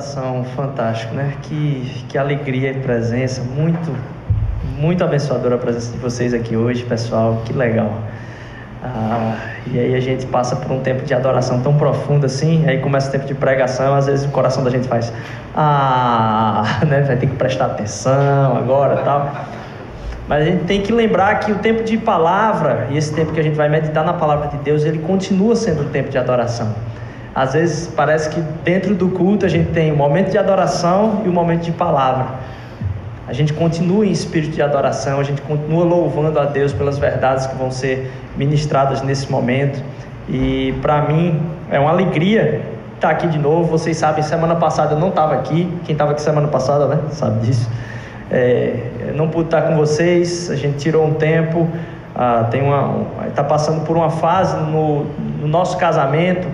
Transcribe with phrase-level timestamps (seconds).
[0.00, 1.34] adoração fantástico, né?
[1.42, 3.94] Que, que alegria e presença, muito,
[4.78, 7.92] muito abençoadora a presença de vocês aqui hoje, pessoal, que legal.
[8.82, 9.36] Ah,
[9.66, 13.10] e aí a gente passa por um tempo de adoração tão profundo assim, aí começa
[13.10, 15.12] o tempo de pregação, às vezes o coração da gente faz,
[15.54, 17.02] ah, né?
[17.02, 19.30] Vai ter que prestar atenção agora tal.
[20.26, 23.40] Mas a gente tem que lembrar que o tempo de palavra e esse tempo que
[23.40, 26.72] a gente vai meditar na palavra de Deus, ele continua sendo um tempo de adoração.
[27.34, 31.22] Às vezes parece que dentro do culto a gente tem o um momento de adoração
[31.24, 32.26] e o um momento de palavra.
[33.28, 37.46] A gente continua em espírito de adoração, a gente continua louvando a Deus pelas verdades
[37.46, 39.80] que vão ser ministradas nesse momento.
[40.28, 42.62] E para mim é uma alegria
[42.96, 43.64] estar aqui de novo.
[43.70, 45.72] Vocês sabem, semana passada eu não estava aqui.
[45.84, 46.98] Quem estava aqui semana passada, né?
[47.10, 47.70] Sabe disso.
[48.30, 51.68] É, não pude estar com vocês, a gente tirou um tempo,
[52.14, 55.04] ah, tem uma, está passando por uma fase no,
[55.40, 56.46] no, nosso casamento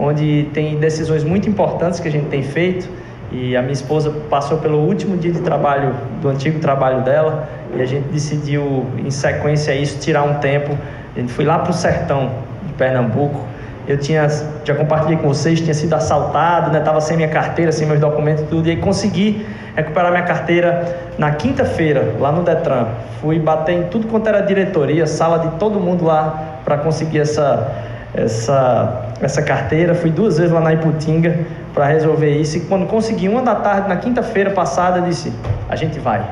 [0.00, 2.88] onde tem decisões muito importantes que a gente tem feito
[3.30, 7.80] e a minha esposa passou pelo último dia de trabalho do antigo trabalho dela e
[7.80, 10.76] a gente decidiu em sequência a isso tirar um tempo.
[11.14, 12.30] A gente foi lá para o sertão
[12.66, 13.44] de Pernambuco
[13.90, 14.28] eu tinha,
[14.64, 16.78] já compartilhei com vocês, tinha sido assaltado, né?
[16.78, 21.10] Tava sem minha carteira, sem meus documentos e tudo, e aí consegui recuperar minha carteira
[21.18, 22.86] na quinta-feira, lá no Detran.
[23.20, 27.68] Fui bater em tudo quanto era diretoria, sala de todo mundo lá para conseguir essa,
[28.14, 29.94] essa, essa carteira.
[29.94, 31.38] Fui duas vezes lá na Iputinga
[31.74, 32.58] para resolver isso.
[32.58, 35.32] E quando consegui, uma da tarde, na quinta-feira passada, disse:
[35.68, 36.24] a gente vai.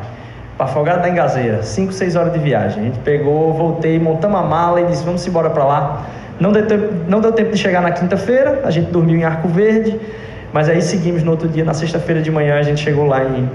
[0.57, 2.83] Para Afogado da Engazeira, 5, 6 horas de viagem.
[2.83, 6.07] A gente pegou, voltei, montamos a mala e disse: vamos embora para lá.
[6.41, 9.49] Não deu, tempo, não deu tempo de chegar na quinta-feira, a gente dormiu em Arco
[9.49, 9.99] Verde,
[10.53, 13.51] mas aí seguimos no outro dia, na sexta-feira de manhã, a gente chegou lá em,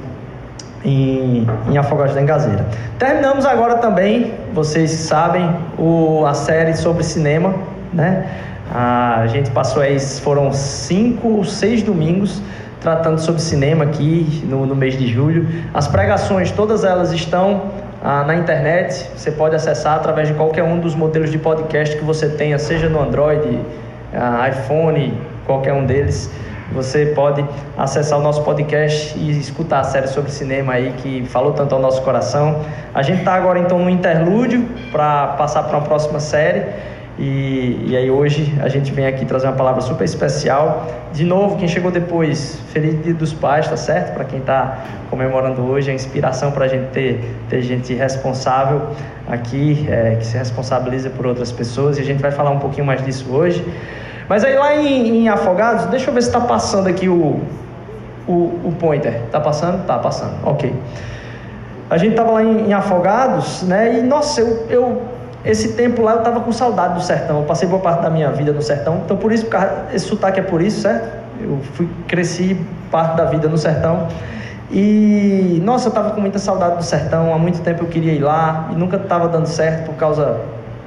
[0.83, 2.65] em, em Afogados da Engazeira.
[2.99, 7.53] Terminamos agora também, vocês sabem, o, a série sobre cinema,
[7.93, 8.27] né?
[8.73, 12.41] A gente passou aí, foram cinco ou seis domingos
[12.83, 15.47] tratando sobre cinema aqui no, no mês de julho.
[15.73, 17.71] As pregações, todas elas estão
[18.03, 19.09] ah, na internet.
[19.15, 22.89] Você pode acessar através de qualquer um dos modelos de podcast que você tenha, seja
[22.89, 23.59] no Android,
[24.13, 26.29] ah, iPhone, qualquer um deles.
[26.73, 27.45] Você pode
[27.77, 31.81] acessar o nosso podcast e escutar a série sobre cinema aí que falou tanto ao
[31.81, 32.61] nosso coração.
[32.93, 36.63] A gente está agora então no interlúdio para passar para uma próxima série.
[37.17, 40.87] E, e, aí hoje a gente vem aqui trazer uma palavra super especial.
[41.13, 44.15] De novo, quem chegou depois, feliz dia dos pais, tá certo?
[44.15, 44.79] Para quem está
[45.11, 48.87] comemorando hoje, a inspiração para a gente ter, ter gente responsável
[49.27, 51.99] aqui, é, que se responsabiliza por outras pessoas.
[51.99, 53.63] E a gente vai falar um pouquinho mais disso hoje.
[54.27, 57.41] Mas aí lá em, em Afogados, deixa eu ver se está passando aqui o,
[58.27, 59.21] o, o pointer.
[59.31, 59.85] Tá passando?
[59.85, 60.73] Tá passando, ok.
[61.91, 63.99] A gente estava lá em, em Afogados, né?
[63.99, 65.12] E nossa, eu, eu
[65.45, 67.39] esse tempo lá eu estava com saudade do sertão.
[67.39, 69.01] Eu passei boa parte da minha vida no sertão.
[69.03, 69.47] Então, por isso,
[69.93, 71.23] esse sotaque é por isso, certo?
[71.41, 72.57] Eu fui, cresci
[72.89, 74.07] parte da vida no sertão.
[74.71, 77.33] E, nossa, eu estava com muita saudade do sertão.
[77.33, 80.39] Há muito tempo eu queria ir lá e nunca estava dando certo por causa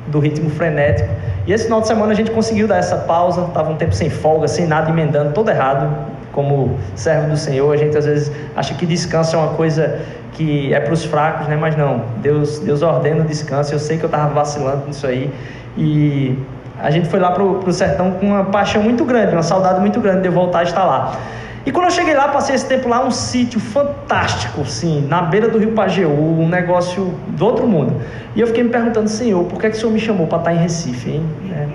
[0.06, 1.08] do ritmo frenético.
[1.46, 3.42] E esse final de semana a gente conseguiu dar essa pausa.
[3.42, 6.16] Estava um tempo sem folga, sem nada, emendando, todo errado.
[6.32, 10.00] Como servo do Senhor, a gente às vezes acha que descanso é uma coisa
[10.36, 11.56] que é para os fracos, né?
[11.56, 13.74] Mas não, Deus, Deus ordena o descanso.
[13.74, 15.32] Eu sei que eu estava vacilando nisso aí
[15.76, 16.38] e
[16.78, 19.98] a gente foi lá para o sertão com uma paixão muito grande, uma saudade muito
[20.00, 21.18] grande de voltar a estar lá.
[21.64, 25.48] E quando eu cheguei lá, passei esse tempo lá, um sítio fantástico, assim, na beira
[25.48, 28.00] do rio Pajeú, um negócio do outro mundo.
[28.36, 30.38] E eu fiquei me perguntando, Senhor, por que, é que o Senhor me chamou para
[30.38, 31.26] estar em Recife, hein?
[31.50, 31.66] É.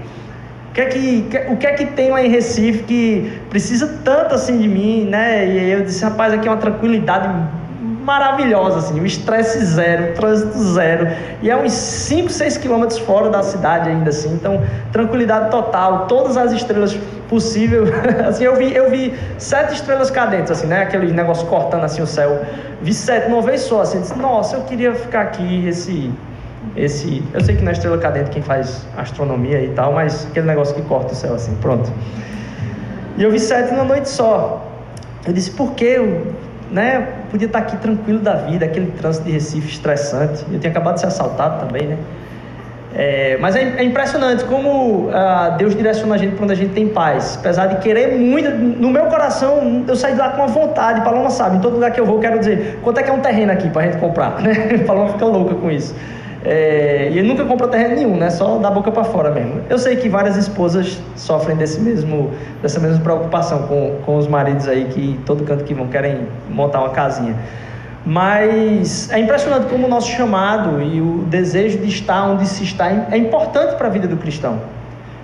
[0.70, 4.34] O que, é que, o que é que tem lá em Recife que precisa tanto
[4.34, 5.46] assim de mim, né?
[5.46, 7.28] E eu disse, rapaz, aqui é uma tranquilidade
[8.02, 11.08] maravilhosa, assim, o estresse zero, trânsito zero,
[11.42, 14.62] e é uns 5, 6 quilômetros fora da cidade ainda assim, então
[14.92, 16.98] tranquilidade total, todas as estrelas
[17.30, 17.86] possível,
[18.28, 22.08] assim, eu vi, eu vi sete estrelas cadentes, assim, né, aquele negócio cortando assim o
[22.08, 22.44] céu,
[22.82, 26.12] vi sete uma vez só, assim, disse, nossa, eu queria ficar aqui, esse,
[26.76, 30.74] esse, eu sei que na estrela cadente quem faz astronomia e tal, mas aquele negócio
[30.74, 31.92] que corta o céu, assim, pronto,
[33.18, 34.66] e eu vi sete numa noite só,
[35.26, 36.34] eu disse, por que eu
[36.72, 40.46] né, podia estar aqui tranquilo da vida, aquele trânsito de Recife estressante.
[40.52, 41.98] Eu tinha acabado de ser assaltado também, né?
[42.94, 46.74] É, mas é, é, impressionante como ah, Deus direciona a gente para onde a gente
[46.74, 47.38] tem paz.
[47.40, 51.02] Apesar de querer muito, no meu coração, eu saí de lá com uma vontade.
[51.02, 53.14] Paloma sabe, em todo lugar que eu vou, eu quero dizer: quanto é que é
[53.14, 54.40] um terreno aqui para a gente comprar?
[54.42, 54.80] Né?
[54.86, 55.96] Paloma fica louca com isso.
[56.44, 58.30] É, e ele nunca comprou terreno nenhum, né?
[58.30, 59.62] Só da boca para fora mesmo.
[59.70, 64.68] Eu sei que várias esposas sofrem desse mesmo, dessa mesma preocupação com, com os maridos
[64.68, 67.36] aí que todo canto que vão querem montar uma casinha.
[68.04, 72.90] Mas é impressionante como o nosso chamado e o desejo de estar onde se está
[73.12, 74.60] é importante para a vida do cristão.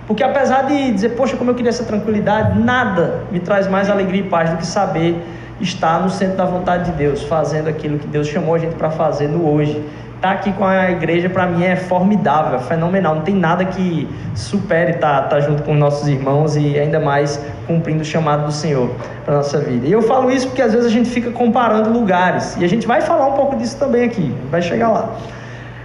[0.06, 4.20] Porque apesar de dizer, poxa, como eu queria essa tranquilidade, nada me traz mais alegria
[4.20, 5.20] e paz do que saber
[5.60, 8.90] estar no centro da vontade de Deus, fazendo aquilo que Deus chamou a gente para
[8.90, 9.84] fazer no hoje.
[10.18, 13.14] Estar tá aqui com a igreja para mim é formidável, é fenomenal.
[13.14, 17.40] Não tem nada que supere estar tá, tá junto com nossos irmãos e ainda mais
[17.68, 18.90] cumprindo o chamado do Senhor
[19.24, 19.86] para nossa vida.
[19.86, 22.84] E eu falo isso porque às vezes a gente fica comparando lugares e a gente
[22.84, 25.08] vai falar um pouco disso também aqui, vai chegar lá.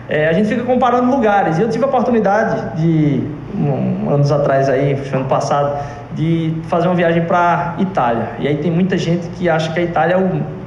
[0.09, 1.59] É, a gente fica comparando lugares.
[1.59, 3.21] E eu tive a oportunidade de,
[3.55, 5.77] um, anos atrás aí, ano passado,
[6.15, 8.29] de fazer uma viagem para Itália.
[8.39, 10.62] E aí tem muita gente que acha que a Itália é o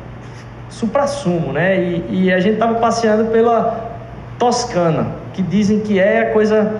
[0.69, 1.77] supra-sumo, né?
[1.81, 3.97] E, e a gente estava passeando pela
[4.39, 6.75] Toscana, que dizem que é a coisa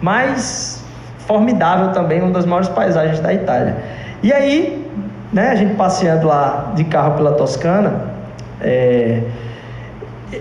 [0.00, 0.84] mais
[1.26, 3.76] formidável também, uma das maiores paisagens da Itália.
[4.22, 4.86] E aí,
[5.32, 8.12] né, a gente passeando lá de carro pela Toscana,
[8.60, 9.22] é,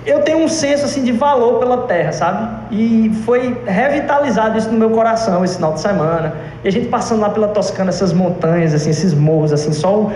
[0.05, 2.49] eu tenho um senso assim de valor pela terra, sabe?
[2.71, 6.33] E foi revitalizado isso no meu coração esse final de semana.
[6.63, 10.09] E a gente passando lá pela Toscana, essas montanhas, assim, esses morros, assim, só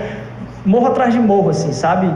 [0.65, 2.11] morro atrás de morro, assim, sabe?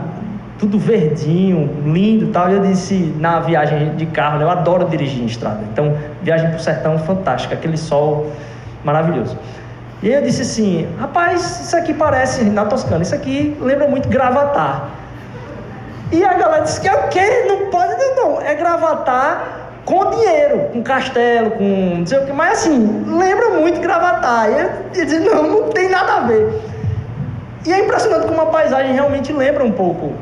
[0.60, 2.50] Tudo verdinho, lindo, tal.
[2.50, 4.44] E eu disse na viagem de carro, né?
[4.44, 5.60] eu adoro dirigir em estrada.
[5.72, 8.30] Então, viagem pro sertão fantástica, aquele sol
[8.84, 9.36] maravilhoso.
[10.02, 15.00] E eu disse assim, rapaz, isso aqui parece na Toscana, isso aqui lembra muito Gravatar.
[16.12, 17.44] E a galera disse que é o quê?
[17.46, 18.40] Não pode, não.
[18.40, 22.32] É gravatar com dinheiro, com castelo, com não sei o que.
[22.32, 24.50] Mas assim, lembra muito gravatar.
[24.50, 26.52] E eu disse, não, não tem nada a ver.
[27.64, 30.12] E é impressionante como a paisagem realmente lembra um pouco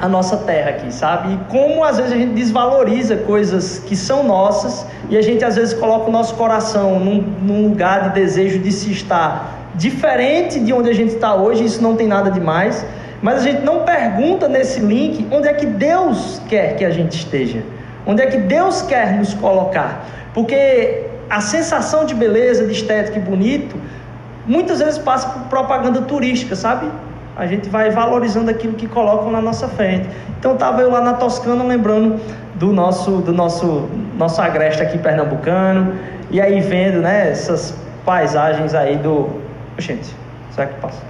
[0.00, 1.34] a nossa terra aqui, sabe?
[1.34, 5.56] E como às vezes a gente desvaloriza coisas que são nossas e a gente às
[5.56, 10.72] vezes coloca o nosso coração num, num lugar de desejo de se estar diferente de
[10.72, 12.84] onde a gente está hoje, isso não tem nada de mais.
[13.20, 17.12] Mas a gente não pergunta nesse link onde é que Deus quer que a gente
[17.12, 17.62] esteja,
[18.06, 23.20] onde é que Deus quer nos colocar, porque a sensação de beleza, de estética e
[23.20, 23.76] bonito,
[24.46, 26.90] muitas vezes passa por propaganda turística, sabe?
[27.40, 30.06] A gente vai valorizando aquilo que colocam na nossa frente.
[30.38, 32.20] Então estava eu lá na Toscana lembrando
[32.56, 33.88] do nosso do nosso
[34.18, 35.94] nosso agreste aqui pernambucano
[36.30, 39.40] e aí vendo, né, essas paisagens aí do,
[39.78, 40.14] gente,
[40.50, 41.02] será que passa?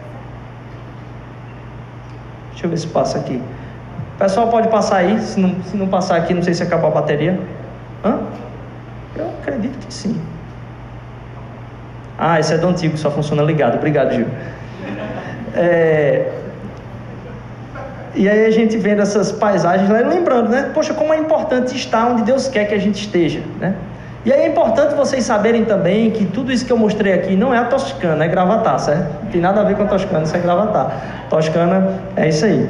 [2.53, 3.43] Deixa eu ver se passa aqui.
[4.15, 6.91] O pessoal pode passar aí, se não, se não passar aqui, não sei se acabou
[6.91, 7.41] a bateria.
[8.05, 8.21] Hã?
[9.17, 10.21] Eu acredito que sim.
[12.17, 13.79] Ah, esse é do antigo, só funciona ligado.
[13.79, 14.29] Obrigado, Gil.
[15.55, 16.31] É...
[18.15, 20.71] E aí a gente vendo essas paisagens lá, lembrando, né?
[20.75, 23.75] Poxa, como é importante estar onde Deus quer que a gente esteja, né?
[24.25, 27.55] E aí é importante vocês saberem também que tudo isso que eu mostrei aqui não
[27.55, 29.25] é a Toscana, é Gravatar, certo?
[29.25, 31.27] Não tem nada a ver com a Toscana, isso é Gravatar.
[31.31, 32.69] Toscana é isso aí.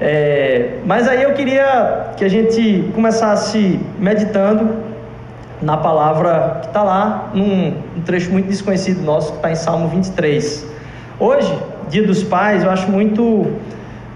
[0.00, 4.76] É, mas aí eu queria que a gente começasse meditando
[5.60, 9.88] na palavra que está lá, num um trecho muito desconhecido nosso, que está em Salmo
[9.88, 10.66] 23.
[11.18, 13.46] Hoje, dia dos pais, eu acho muito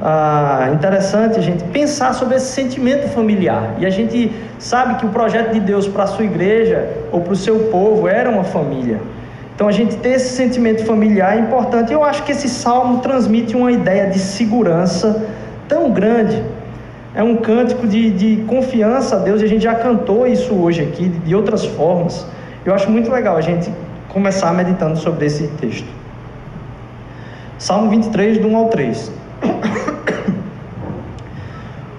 [0.03, 3.75] ah, interessante a gente pensar sobre esse sentimento familiar.
[3.79, 7.33] E a gente sabe que o projeto de Deus para a sua igreja ou para
[7.33, 9.01] o seu povo era uma família.
[9.55, 11.93] Então a gente ter esse sentimento familiar é importante.
[11.93, 15.27] Eu acho que esse salmo transmite uma ideia de segurança
[15.69, 16.43] tão grande.
[17.15, 20.81] É um cântico de, de confiança a Deus, e a gente já cantou isso hoje
[20.81, 22.25] aqui, de outras formas.
[22.65, 23.71] Eu acho muito legal a gente
[24.09, 26.00] começar meditando sobre esse texto.
[27.61, 29.13] Salmo 23, do 1 ao 3.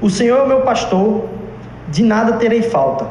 [0.01, 1.25] O Senhor é o meu pastor,
[1.87, 3.05] de nada terei falta.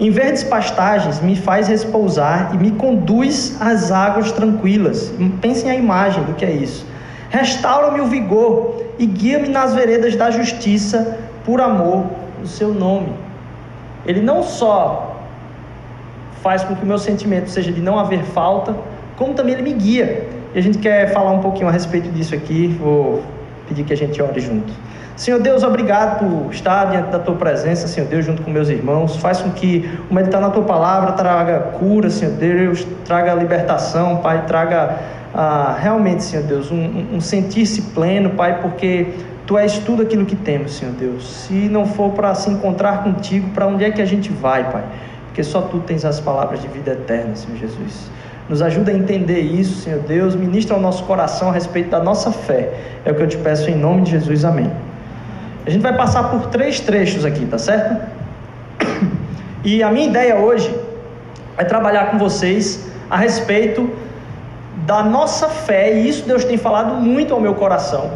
[0.00, 5.14] Em verdes pastagens me faz repousar e me conduz às águas tranquilas.
[5.40, 6.84] Pensem a imagem do que é isso.
[7.30, 12.06] Restaura-me o vigor e guia-me nas veredas da justiça por amor
[12.40, 13.12] do seu nome.
[14.04, 15.20] Ele não só
[16.42, 18.74] faz com que o meu sentimento seja de não haver falta,
[19.16, 20.41] como também ele me guia.
[20.54, 22.68] E a gente quer falar um pouquinho a respeito disso aqui.
[22.78, 23.22] Vou
[23.68, 24.72] pedir que a gente ore junto.
[25.16, 29.16] Senhor Deus, obrigado por estar diante da tua presença, Senhor Deus, junto com meus irmãos.
[29.16, 34.46] Faz com que o meditar na tua palavra traga cura, Senhor Deus, traga libertação, Pai,
[34.46, 34.98] traga
[35.34, 39.08] ah, realmente, Senhor Deus, um, um sentir-se pleno, Pai, porque
[39.46, 41.30] tu és tudo aquilo que temos, Senhor Deus.
[41.46, 44.84] Se não for para se encontrar contigo, para onde é que a gente vai, Pai?
[45.26, 48.10] Porque só tu tens as palavras de vida eterna, Senhor Jesus.
[48.48, 50.34] Nos ajuda a entender isso, Senhor Deus.
[50.34, 52.72] Ministra ao nosso coração a respeito da nossa fé.
[53.04, 54.44] É o que eu te peço em nome de Jesus.
[54.44, 54.70] Amém.
[55.64, 57.96] A gente vai passar por três trechos aqui, tá certo?
[59.64, 60.74] E a minha ideia hoje
[61.56, 63.88] é trabalhar com vocês a respeito
[64.84, 68.10] da nossa fé, e isso Deus tem falado muito ao meu coração.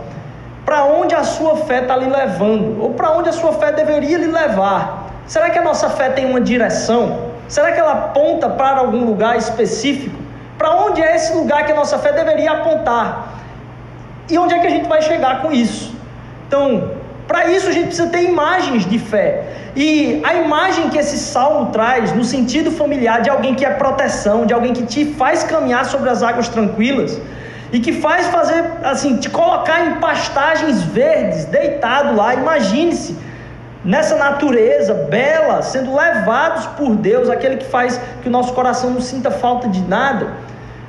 [0.64, 2.82] Para onde a sua fé está lhe levando?
[2.82, 5.12] Ou para onde a sua fé deveria lhe levar?
[5.26, 7.25] Será que a nossa fé tem uma direção?
[7.48, 10.16] Será que ela aponta para algum lugar específico?
[10.58, 13.34] Para onde é esse lugar que a nossa fé deveria apontar?
[14.28, 15.94] E onde é que a gente vai chegar com isso?
[16.48, 16.90] Então,
[17.28, 19.44] para isso a gente precisa ter imagens de fé.
[19.76, 24.46] E a imagem que esse salmo traz, no sentido familiar, de alguém que é proteção,
[24.46, 27.20] de alguém que te faz caminhar sobre as águas tranquilas,
[27.72, 32.34] e que faz fazer, assim, te colocar em pastagens verdes, deitado lá.
[32.34, 33.16] Imagine-se
[33.86, 39.00] nessa natureza bela, sendo levados por Deus, aquele que faz que o nosso coração não
[39.00, 40.44] sinta falta de nada.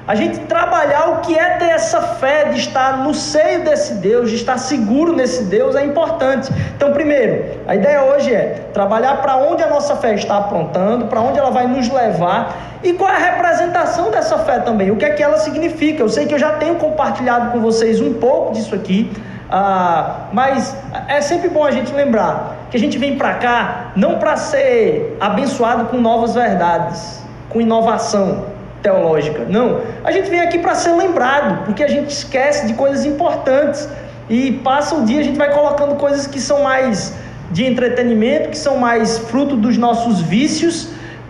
[0.08, 4.30] A gente trabalhar o que é ter essa fé de estar no seio desse Deus,
[4.30, 6.50] de estar seguro nesse Deus é importante.
[6.76, 11.20] Então, primeiro, a ideia hoje é trabalhar para onde a nossa fé está apontando, para
[11.20, 15.04] onde ela vai nos levar e qual é a representação dessa fé também, o que
[15.04, 16.02] é que ela significa.
[16.02, 19.12] Eu sei que eu já tenho compartilhado com vocês um pouco disso aqui,
[19.52, 20.74] ah, mas
[21.10, 25.18] é sempre bom a gente lembrar que a gente vem para cá não para ser
[25.20, 28.46] abençoado com novas verdades, com inovação
[28.82, 29.46] teológica.
[29.50, 29.82] Não.
[30.04, 33.88] A gente vem aqui para ser lembrado, porque a gente esquece de coisas importantes
[34.30, 37.14] e passa o dia a gente vai colocando coisas que são mais
[37.52, 40.90] de entretenimento, que são mais fruto dos nossos vícios,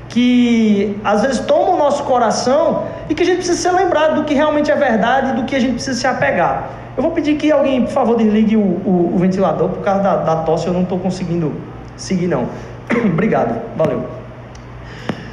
[0.10, 4.24] que às vezes tomam o nosso coração e que a gente precisa ser lembrado do
[4.24, 6.70] que realmente é verdade e do que a gente precisa se apegar.
[6.98, 10.16] Eu vou pedir que alguém, por favor, desligue o, o, o ventilador por causa da,
[10.16, 11.54] da tosse, eu não estou conseguindo
[11.96, 12.48] seguir não.
[13.14, 14.04] Obrigado, valeu.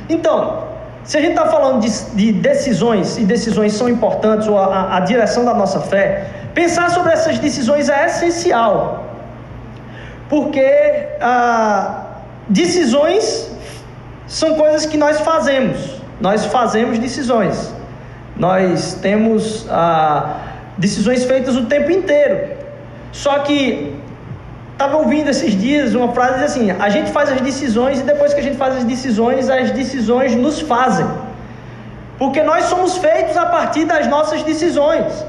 [0.07, 0.65] Então,
[1.05, 5.01] se a gente está falando de, de, decisões, e decisões são importantes, ou a, a
[5.01, 9.05] direção da nossa fé, pensar sobre essas decisões é essencial.
[10.29, 12.05] Porque ah,
[12.49, 13.51] decisões
[14.27, 16.03] são coisas que nós fazemos.
[16.21, 17.75] Nós fazemos decisões.
[18.37, 20.37] Nós temos ah,
[20.79, 22.57] decisões feitas o tempo inteiro.
[23.13, 23.95] Só que
[24.75, 28.41] Estava ouvindo esses dias uma frase assim: a gente faz as decisões e depois que
[28.41, 31.07] a gente faz as decisões, as decisões nos fazem.
[32.19, 35.25] Porque nós somos feitos a partir das nossas decisões.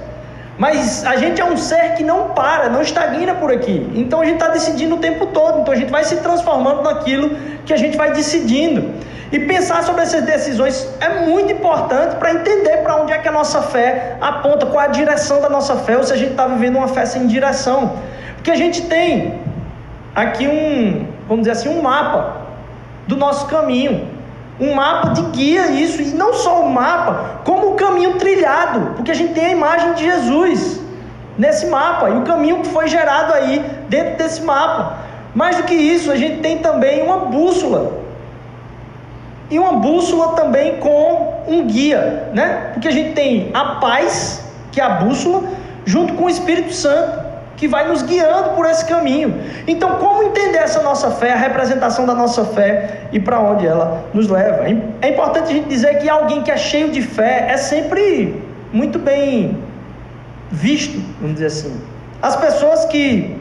[0.58, 3.88] Mas a gente é um ser que não para, não estagna por aqui.
[3.94, 5.60] Então a gente está decidindo o tempo todo.
[5.60, 7.30] Então a gente vai se transformando naquilo
[7.68, 8.96] que a gente vai decidindo.
[9.32, 13.32] E pensar sobre essas decisões é muito importante para entender para onde é que a
[13.32, 16.48] nossa fé aponta, qual é a direção da nossa fé, ou se a gente está
[16.48, 17.94] vivendo uma fé sem direção.
[18.36, 19.40] Porque a gente tem
[20.14, 22.38] aqui um, vamos dizer assim, um mapa
[23.08, 24.14] do nosso caminho.
[24.60, 29.12] Um mapa de guia isso, e não só o mapa, como o caminho trilhado, porque
[29.12, 30.80] a gente tem a imagem de Jesus
[31.38, 35.00] nesse mapa e o caminho que foi gerado aí dentro desse mapa.
[35.34, 38.05] Mais do que isso, a gente tem também uma bússola.
[39.50, 42.72] E uma bússola também com um guia, né?
[42.74, 45.44] Porque a gente tem a paz, que é a bússola,
[45.86, 47.26] junto com o Espírito Santo
[47.58, 49.34] que vai nos guiando por esse caminho.
[49.68, 54.04] Então, como entender essa nossa fé, a representação da nossa fé e para onde ela
[54.14, 54.66] nos leva?
[55.02, 59.00] É importante a gente dizer que alguém que é cheio de fé é sempre muito
[59.00, 59.58] bem
[60.52, 61.82] visto, vamos dizer assim.
[62.22, 63.36] As pessoas que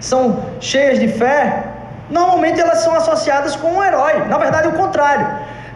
[0.00, 1.64] são cheias de fé,
[2.10, 4.24] normalmente elas são associadas com um herói.
[4.28, 5.26] Na verdade, é o contrário.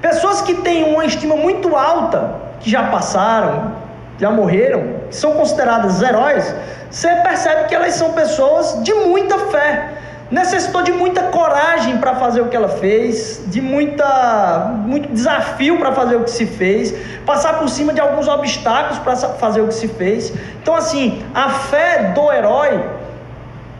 [0.01, 3.73] Pessoas que têm uma estima muito alta, que já passaram,
[4.19, 6.55] já morreram, são consideradas heróis,
[6.91, 9.91] você percebe que elas são pessoas de muita fé.
[10.31, 15.93] Necessitou de muita coragem para fazer o que ela fez, de muita, muito desafio para
[15.93, 16.95] fazer o que se fez,
[17.27, 20.33] passar por cima de alguns obstáculos para fazer o que se fez.
[20.63, 22.83] Então, assim, a fé do herói,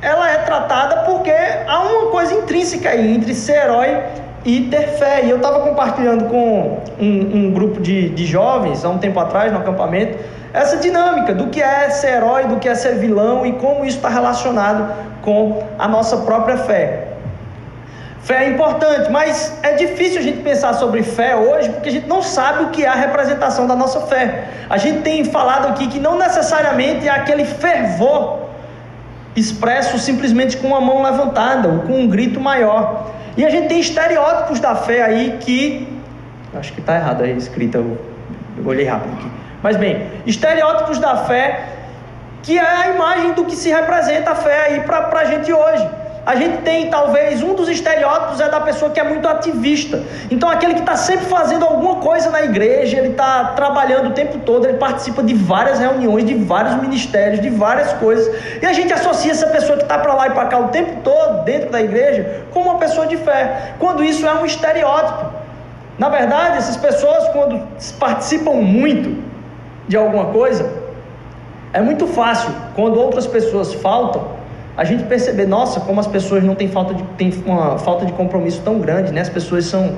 [0.03, 4.03] ela é tratada porque há uma coisa intrínseca aí entre ser herói
[4.45, 5.25] e ter fé.
[5.25, 9.53] E eu estava compartilhando com um, um grupo de, de jovens há um tempo atrás
[9.53, 10.19] no acampamento
[10.53, 13.97] essa dinâmica do que é ser herói, do que é ser vilão e como isso
[13.97, 14.93] está relacionado
[15.23, 17.09] com a nossa própria fé.
[18.21, 22.07] Fé é importante, mas é difícil a gente pensar sobre fé hoje porque a gente
[22.07, 24.45] não sabe o que é a representação da nossa fé.
[24.69, 28.39] A gente tem falado aqui que não necessariamente é aquele fervor
[29.35, 33.11] expresso simplesmente com uma mão levantada ou com um grito maior.
[33.37, 35.89] E a gente tem estereótipos da fé aí que.
[36.55, 37.99] Acho que está errado aí escrita, eu
[38.67, 41.69] olhei rápido aqui mas bem, estereótipos da fé,
[42.43, 45.89] que é a imagem do que se representa a fé aí para a gente hoje.
[46.25, 50.01] A gente tem talvez um dos estereótipos é da pessoa que é muito ativista.
[50.31, 54.39] Então aquele que está sempre fazendo alguma coisa na igreja, ele está trabalhando o tempo
[54.39, 58.33] todo, ele participa de várias reuniões, de vários ministérios, de várias coisas.
[58.63, 61.01] E a gente associa essa pessoa que está para lá e para cá o tempo
[61.03, 65.27] todo dentro da igreja como uma pessoa de fé, quando isso é um estereótipo.
[65.99, 67.61] Na verdade, essas pessoas quando
[67.99, 69.23] participam muito
[69.89, 70.71] de alguma coisa,
[71.73, 74.42] é muito fácil, quando outras pessoas faltam,
[74.77, 78.13] a gente perceber, nossa, como as pessoas não têm falta de, têm uma falta de
[78.13, 79.21] compromisso tão grande, né?
[79.21, 79.97] As pessoas são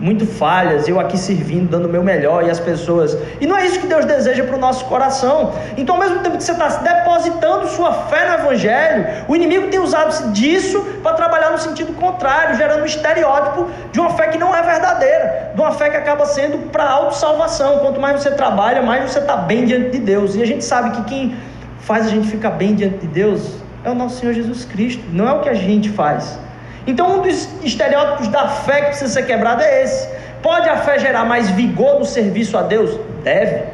[0.00, 3.16] muito falhas, eu aqui servindo, dando o meu melhor e as pessoas.
[3.40, 5.52] E não é isso que Deus deseja para o nosso coração.
[5.76, 9.80] Então, ao mesmo tempo que você está depositando sua fé no Evangelho, o inimigo tem
[9.80, 14.54] usado disso para trabalhar no sentido contrário, gerando um estereótipo de uma fé que não
[14.54, 17.78] é verdadeira, de uma fé que acaba sendo para autossalvação.
[17.78, 20.36] Quanto mais você trabalha, mais você está bem diante de Deus.
[20.36, 21.36] E a gente sabe que quem
[21.80, 25.28] faz a gente ficar bem diante de Deus é o nosso Senhor Jesus Cristo, não
[25.28, 26.38] é o que a gente faz.
[26.86, 30.08] Então, um dos estereótipos da fé que precisa ser quebrado é esse.
[30.42, 32.98] Pode a fé gerar mais vigor no serviço a Deus?
[33.22, 33.64] Deve.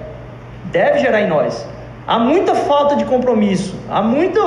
[0.72, 1.66] Deve gerar em nós.
[2.06, 4.40] Há muita falta de compromisso, há muita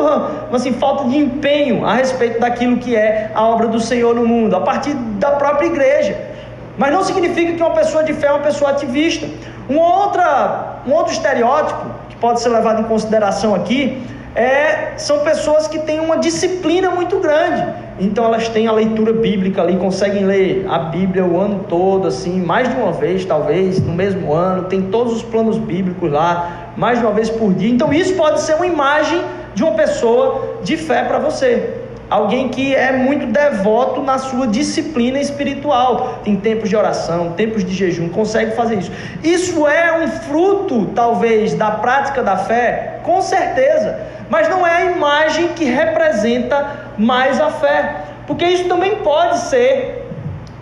[0.54, 4.56] assim, falta de empenho a respeito daquilo que é a obra do Senhor no mundo,
[4.56, 6.16] a partir da própria igreja.
[6.78, 9.28] Mas não significa que uma pessoa de fé é uma pessoa ativista.
[9.68, 14.06] Um, outra, um outro estereótipo que pode ser levado em consideração aqui
[14.38, 17.74] é, são pessoas que têm uma disciplina muito grande.
[18.00, 22.40] Então elas têm a leitura bíblica ali, conseguem ler a Bíblia o ano todo, assim,
[22.40, 27.00] mais de uma vez, talvez, no mesmo ano, tem todos os planos bíblicos lá, mais
[27.00, 27.72] de uma vez por dia.
[27.72, 29.20] Então isso pode ser uma imagem
[29.56, 31.77] de uma pessoa de fé para você.
[32.10, 37.74] Alguém que é muito devoto na sua disciplina espiritual, tem tempos de oração, tempos de
[37.74, 38.92] jejum, consegue fazer isso.
[39.24, 43.02] Isso é um fruto, talvez, da prática da fé?
[43.04, 47.96] Com certeza mas não é a imagem que representa mais a fé,
[48.26, 50.06] porque isso também pode ser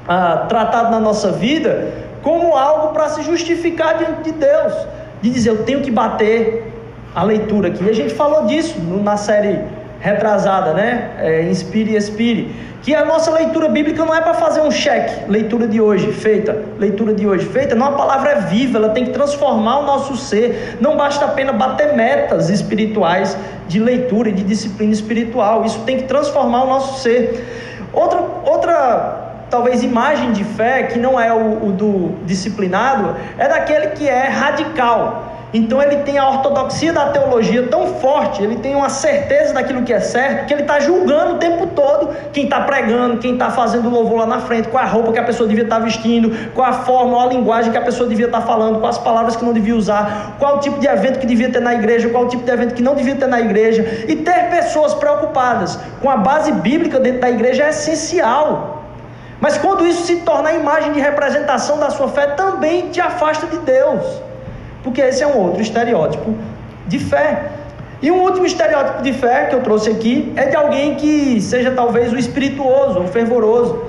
[0.08, 4.74] ah, tratado na nossa vida como algo para se justificar diante de Deus,
[5.22, 6.72] de dizer eu tenho que bater
[7.14, 7.84] a leitura aqui.
[7.84, 9.60] E a gente falou disso na série
[10.06, 11.10] retrasada, né?
[11.18, 12.56] É, Inspire e Expire.
[12.84, 16.56] Que a nossa leitura bíblica não é para fazer um cheque, leitura de hoje feita,
[16.78, 20.16] leitura de hoje feita, não, a palavra é viva, ela tem que transformar o nosso
[20.16, 23.36] ser, não basta apenas bater metas espirituais
[23.68, 27.44] de leitura e de disciplina espiritual, isso tem que transformar o nosso ser.
[27.92, 33.88] Outra, outra talvez imagem de fé, que não é o, o do disciplinado, é daquele
[33.88, 35.25] que é radical,
[35.58, 39.94] então ele tem a ortodoxia da teologia tão forte, ele tem uma certeza daquilo que
[39.94, 43.90] é certo, que ele está julgando o tempo todo quem está pregando, quem está fazendo
[43.90, 46.70] louvor lá na frente, qual a roupa que a pessoa devia estar tá vestindo, qual
[46.70, 49.46] a forma, a linguagem que a pessoa devia estar tá falando, quais as palavras que
[49.46, 52.28] não devia usar, qual o tipo de evento que devia ter na igreja, qual o
[52.28, 54.06] tipo de evento que não devia ter na igreja.
[54.08, 58.84] E ter pessoas preocupadas com a base bíblica dentro da igreja é essencial.
[59.40, 63.48] Mas quando isso se torna a imagem de representação da sua fé, também te afasta
[63.48, 64.25] de Deus.
[64.86, 66.36] Porque esse é um outro estereótipo
[66.88, 67.50] de fé.
[68.04, 71.72] E um último estereótipo de fé que eu trouxe aqui é de alguém que seja
[71.72, 73.84] talvez o espirituoso, o fervoroso.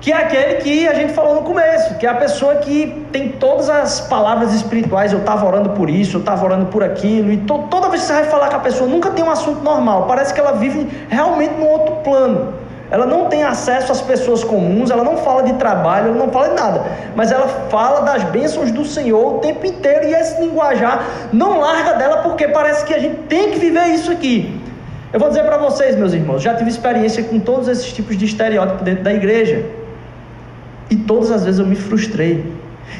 [0.00, 3.28] Que é aquele que a gente falou no começo, que é a pessoa que tem
[3.28, 7.36] todas as palavras espirituais, eu estava orando por isso, eu estava orando por aquilo, e
[7.36, 10.06] to toda vez que você vai falar com a pessoa, nunca tem um assunto normal,
[10.08, 12.52] parece que ela vive realmente num outro plano.
[12.92, 16.50] Ela não tem acesso às pessoas comuns, ela não fala de trabalho, ela não fala
[16.50, 16.82] de nada,
[17.16, 21.02] mas ela fala das bênçãos do Senhor o tempo inteiro e esse linguajar
[21.32, 24.60] não larga dela porque parece que a gente tem que viver isso aqui.
[25.10, 28.26] Eu vou dizer para vocês, meus irmãos, já tive experiência com todos esses tipos de
[28.26, 29.64] estereótipo dentro da igreja
[30.90, 32.44] e todas as vezes eu me frustrei.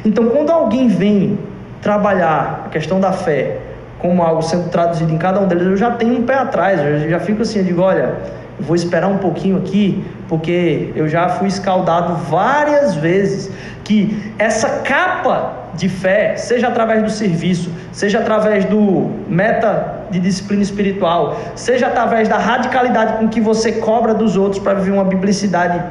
[0.06, 1.38] Então, quando alguém vem
[1.82, 3.58] trabalhar a questão da fé
[3.98, 7.10] como algo sendo traduzido em cada um deles, eu já tenho um pé atrás, eu
[7.10, 8.14] já fico assim, eu digo, olha,
[8.62, 13.50] vou esperar um pouquinho aqui, porque eu já fui escaldado várias vezes
[13.84, 20.62] que essa capa de fé, seja através do serviço, seja através do meta de disciplina
[20.62, 25.82] espiritual, seja através da radicalidade com que você cobra dos outros para viver uma biblicidade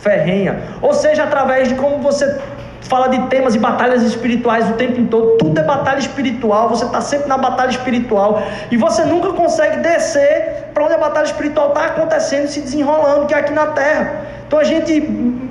[0.00, 2.38] ferrenha, ou seja através de como você
[2.82, 7.00] fala de temas e batalhas espirituais o tempo todo, tudo é batalha espiritual, você está
[7.00, 11.86] sempre na batalha espiritual e você nunca consegue descer para onde a batalha espiritual está
[11.86, 14.26] acontecendo, se desenrolando, que é aqui na terra.
[14.46, 15.02] Então a gente,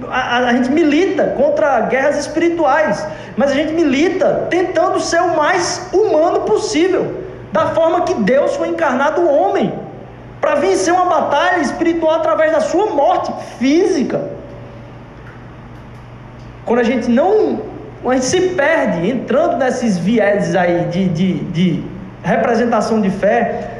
[0.09, 5.89] a, a, gente milita contra guerras espirituais, mas a gente milita tentando ser o mais
[5.91, 9.73] humano possível, da forma que Deus foi encarnado homem,
[10.39, 14.34] para vencer uma batalha espiritual através da sua morte física.
[16.65, 17.75] Quando a gente não.
[18.05, 21.83] A gente se perde entrando nesses vieses aí de, de, de
[22.23, 23.71] representação de fé,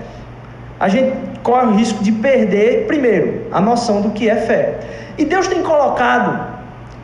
[0.80, 4.80] a gente corre o risco de perder, primeiro, a noção do que é fé.
[5.16, 6.44] E Deus tem colocado,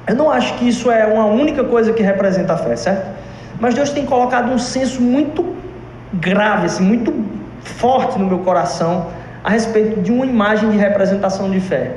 [0.08, 3.06] eu não acho que isso é uma única coisa que representa a fé, certo?
[3.60, 5.56] Mas Deus tem colocado um senso muito
[6.13, 7.13] grave, assim, muito
[7.63, 9.08] forte no meu coração
[9.44, 11.91] a respeito de uma imagem de representação de fé.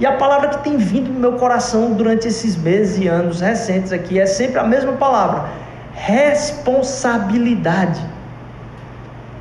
[0.00, 3.92] E a palavra que tem vindo no meu coração durante esses meses e anos recentes
[3.92, 5.48] aqui é sempre a mesma palavra:
[5.92, 8.00] responsabilidade.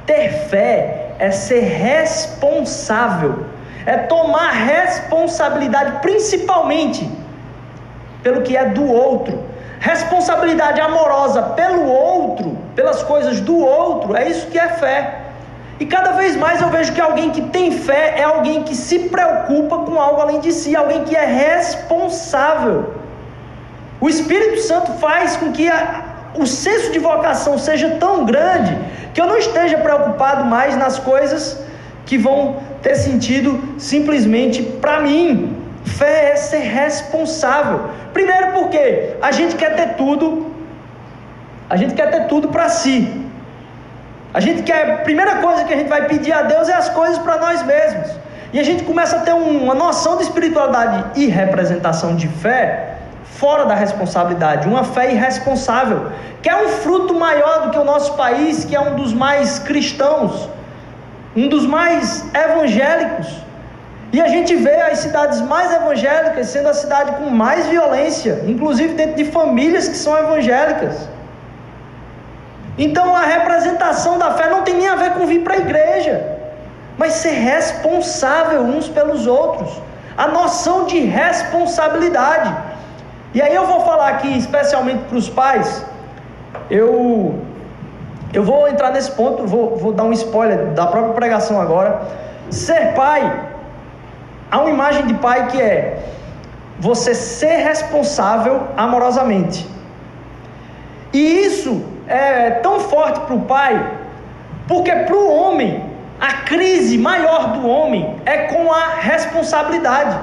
[0.06, 3.46] Ter fé é ser responsável,
[3.86, 7.08] é tomar responsabilidade, principalmente
[8.24, 9.46] pelo que é do outro.
[9.80, 15.17] Responsabilidade amorosa pelo outro, pelas coisas do outro, é isso que é fé.
[15.80, 19.00] E cada vez mais eu vejo que alguém que tem fé é alguém que se
[19.16, 22.96] preocupa com algo além de si, alguém que é responsável.
[24.02, 26.04] O Espírito Santo faz com que a,
[26.36, 28.78] o senso de vocação seja tão grande
[29.14, 31.64] que eu não esteja preocupado mais nas coisas
[32.06, 35.56] que vão ter sentido simplesmente para mim.
[35.84, 37.90] Fé é ser responsável.
[38.14, 40.52] Primeiro porque a gente quer ter tudo,
[41.70, 43.27] a gente quer ter tudo para si.
[44.34, 46.90] A gente quer, a primeira coisa que a gente vai pedir a Deus é as
[46.90, 48.12] coisas para nós mesmos.
[48.54, 53.66] E a gente começa a ter uma noção de espiritualidade e representação de fé fora
[53.66, 56.12] da responsabilidade, uma fé irresponsável,
[56.42, 59.60] que é um fruto maior do que o nosso país, que é um dos mais
[59.60, 60.50] cristãos,
[61.36, 63.28] um dos mais evangélicos.
[64.12, 68.94] E a gente vê as cidades mais evangélicas sendo a cidade com mais violência, inclusive
[68.94, 71.08] dentro de famílias que são evangélicas.
[72.78, 76.38] Então a representação da fé não tem nem a ver com vir para a igreja,
[76.98, 79.70] mas ser responsável uns pelos outros.
[80.16, 82.56] A noção de responsabilidade.
[83.34, 85.86] E aí eu vou falar aqui especialmente para os pais.
[86.70, 87.36] Eu
[88.34, 92.02] eu vou entrar nesse ponto, vou, vou dar um spoiler da própria pregação agora.
[92.50, 93.50] Ser pai,
[94.52, 96.04] há uma imagem de pai que é
[96.80, 99.68] você ser responsável amorosamente.
[101.14, 103.92] E isso é tão forte para o pai,
[104.68, 105.84] porque para o homem,
[106.20, 110.18] a crise maior do homem é com a responsabilidade.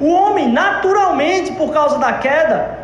[0.00, 2.78] O homem, naturalmente, por causa da queda,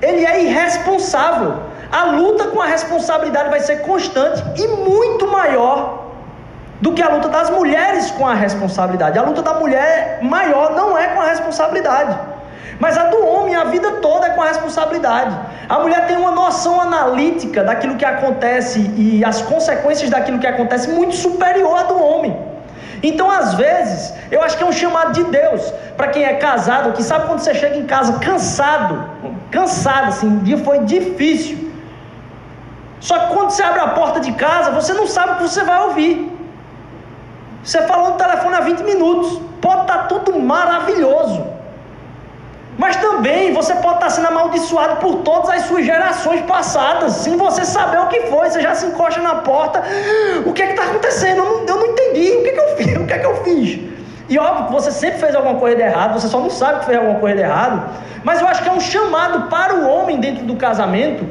[0.00, 1.54] ele é irresponsável.
[1.92, 6.06] A luta com a responsabilidade vai ser constante e muito maior
[6.80, 9.18] do que a luta das mulheres com a responsabilidade.
[9.18, 12.18] A luta da mulher maior não é com a responsabilidade.
[12.78, 15.38] Mas a do homem, a vida toda é com a responsabilidade.
[15.68, 20.90] A mulher tem uma noção analítica daquilo que acontece e as consequências daquilo que acontece
[20.90, 22.36] muito superior à do homem.
[23.02, 26.92] Então, às vezes, eu acho que é um chamado de Deus para quem é casado,
[26.92, 29.10] que sabe quando você chega em casa cansado,
[29.50, 31.70] cansado, assim, dia foi difícil.
[33.00, 35.62] Só que quando você abre a porta de casa, você não sabe o que você
[35.62, 36.32] vai ouvir.
[37.62, 41.55] Você falou no telefone há 20 minutos, pode estar tudo maravilhoso.
[42.78, 47.64] Mas também você pode estar sendo amaldiçoado por todas as suas gerações passadas, sem você
[47.64, 48.50] saber o que foi.
[48.50, 49.82] Você já se encosta na porta.
[50.44, 51.38] O que é está acontecendo?
[51.38, 52.32] Eu não, eu não, entendi.
[52.32, 52.96] O que é que eu fiz?
[52.96, 53.80] O que é que eu fiz?
[54.28, 56.86] E óbvio que você sempre fez alguma coisa de errado, você só não sabe que
[56.86, 57.88] fez alguma coisa de errado.
[58.24, 61.24] Mas eu acho que é um chamado para o homem dentro do casamento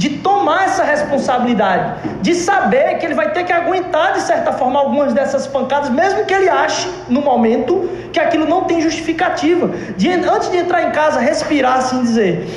[0.00, 4.80] de tomar essa responsabilidade, de saber que ele vai ter que aguentar de certa forma
[4.80, 9.68] algumas dessas pancadas, mesmo que ele ache no momento que aquilo não tem justificativa.
[9.98, 12.48] De, antes de entrar em casa, respirar assim e dizer: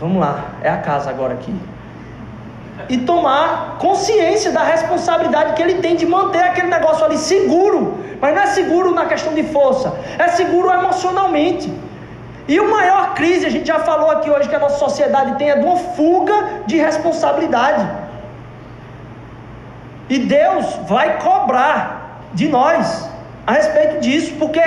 [0.00, 1.54] Vamos lá, é a casa agora aqui.
[2.88, 7.98] E tomar consciência da responsabilidade que ele tem de manter aquele negócio ali seguro.
[8.18, 11.70] Mas não é seguro na questão de força, é seguro emocionalmente.
[12.46, 15.50] E a maior crise, a gente já falou aqui hoje que a nossa sociedade tem
[15.50, 17.88] é de uma fuga de responsabilidade.
[20.10, 23.08] E Deus vai cobrar de nós
[23.46, 24.60] a respeito disso, porque,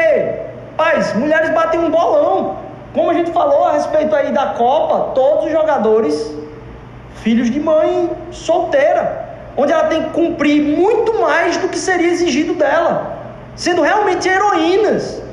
[0.76, 2.58] pais, mulheres batem um bolão.
[2.94, 6.36] Como a gente falou a respeito aí da Copa, todos os jogadores,
[7.18, 12.56] filhos de mãe solteira, onde ela tem que cumprir muito mais do que seria exigido
[12.56, 13.18] dela,
[13.56, 15.27] sendo realmente heroínas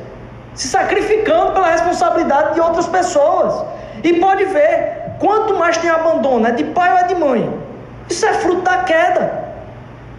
[0.55, 3.65] se sacrificando pela responsabilidade de outras pessoas.
[4.03, 7.61] E pode ver, quanto mais tem abandono, é de pai ou é de mãe.
[8.09, 9.45] Isso é fruto da queda.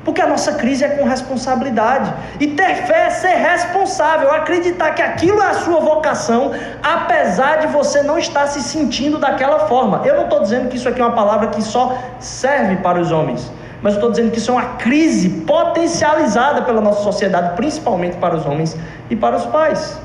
[0.04, 2.13] Porque a nossa crise é com responsabilidade.
[2.39, 6.52] E ter fé é ser responsável, acreditar que aquilo é a sua vocação,
[6.84, 10.02] apesar de você não estar se sentindo daquela forma.
[10.06, 13.12] Eu não estou dizendo que isso aqui é uma palavra que só serve para os
[13.12, 13.52] homens.
[13.82, 18.36] Mas eu estou dizendo que isso é uma crise potencializada pela nossa sociedade, principalmente para
[18.36, 18.78] os homens
[19.10, 20.05] e para os pais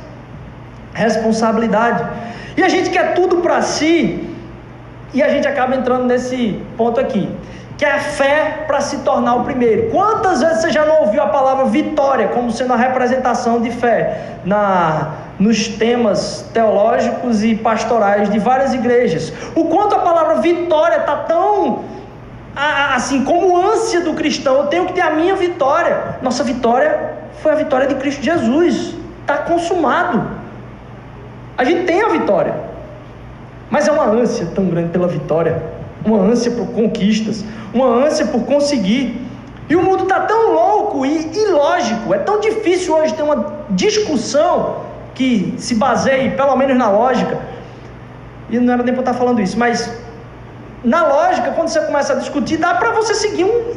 [0.92, 2.04] responsabilidade.
[2.56, 4.28] E a gente quer tudo para si,
[5.12, 7.28] e a gente acaba entrando nesse ponto aqui,
[7.76, 9.90] que é a fé para se tornar o primeiro.
[9.90, 14.38] Quantas vezes você já não ouviu a palavra vitória como sendo a representação de fé
[14.44, 19.32] na nos temas teológicos e pastorais de várias igrejas?
[19.54, 21.84] O quanto a palavra vitória está tão
[22.54, 26.18] assim como ânsia do cristão, eu tenho que ter a minha vitória.
[26.20, 28.94] Nossa vitória foi a vitória de Cristo Jesus.
[29.22, 30.39] Está consumado.
[31.60, 32.54] A gente tem a vitória,
[33.68, 35.62] mas é uma ânsia tão grande pela vitória,
[36.02, 37.44] uma ânsia por conquistas,
[37.74, 39.20] uma ânsia por conseguir.
[39.68, 44.86] E o mundo está tão louco e ilógico, é tão difícil hoje ter uma discussão
[45.14, 47.38] que se baseie, pelo menos na lógica,
[48.48, 49.94] e não era nem para estar falando isso, mas
[50.82, 53.74] na lógica, quando você começa a discutir, dá para você seguir um,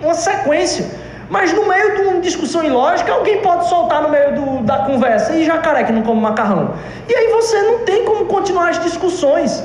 [0.00, 0.86] uma sequência.
[1.28, 5.32] Mas no meio de uma discussão ilógica, alguém pode soltar no meio do, da conversa
[5.32, 6.74] e jacaré que não come macarrão.
[7.08, 9.62] E aí você não tem como continuar as discussões.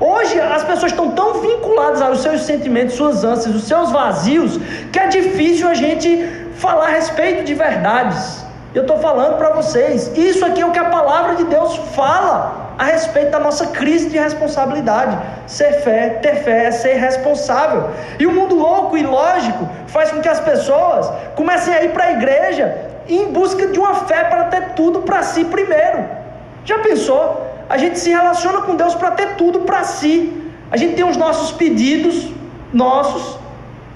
[0.00, 4.58] Hoje as pessoas estão tão vinculadas aos seus sentimentos, suas ânsias, os seus vazios,
[4.90, 8.42] que é difícil a gente falar a respeito de verdades.
[8.74, 12.71] Eu estou falando para vocês, isso aqui é o que a palavra de Deus fala
[12.78, 15.18] a respeito da nossa crise de responsabilidade.
[15.46, 17.90] Ser fé, ter fé é ser responsável.
[18.18, 22.04] E o mundo louco e lógico faz com que as pessoas comecem a ir para
[22.04, 26.04] a igreja em busca de uma fé para ter tudo para si primeiro.
[26.64, 27.46] Já pensou?
[27.68, 30.32] A gente se relaciona com Deus para ter tudo para si.
[30.70, 32.30] A gente tem os nossos pedidos
[32.72, 33.38] nossos.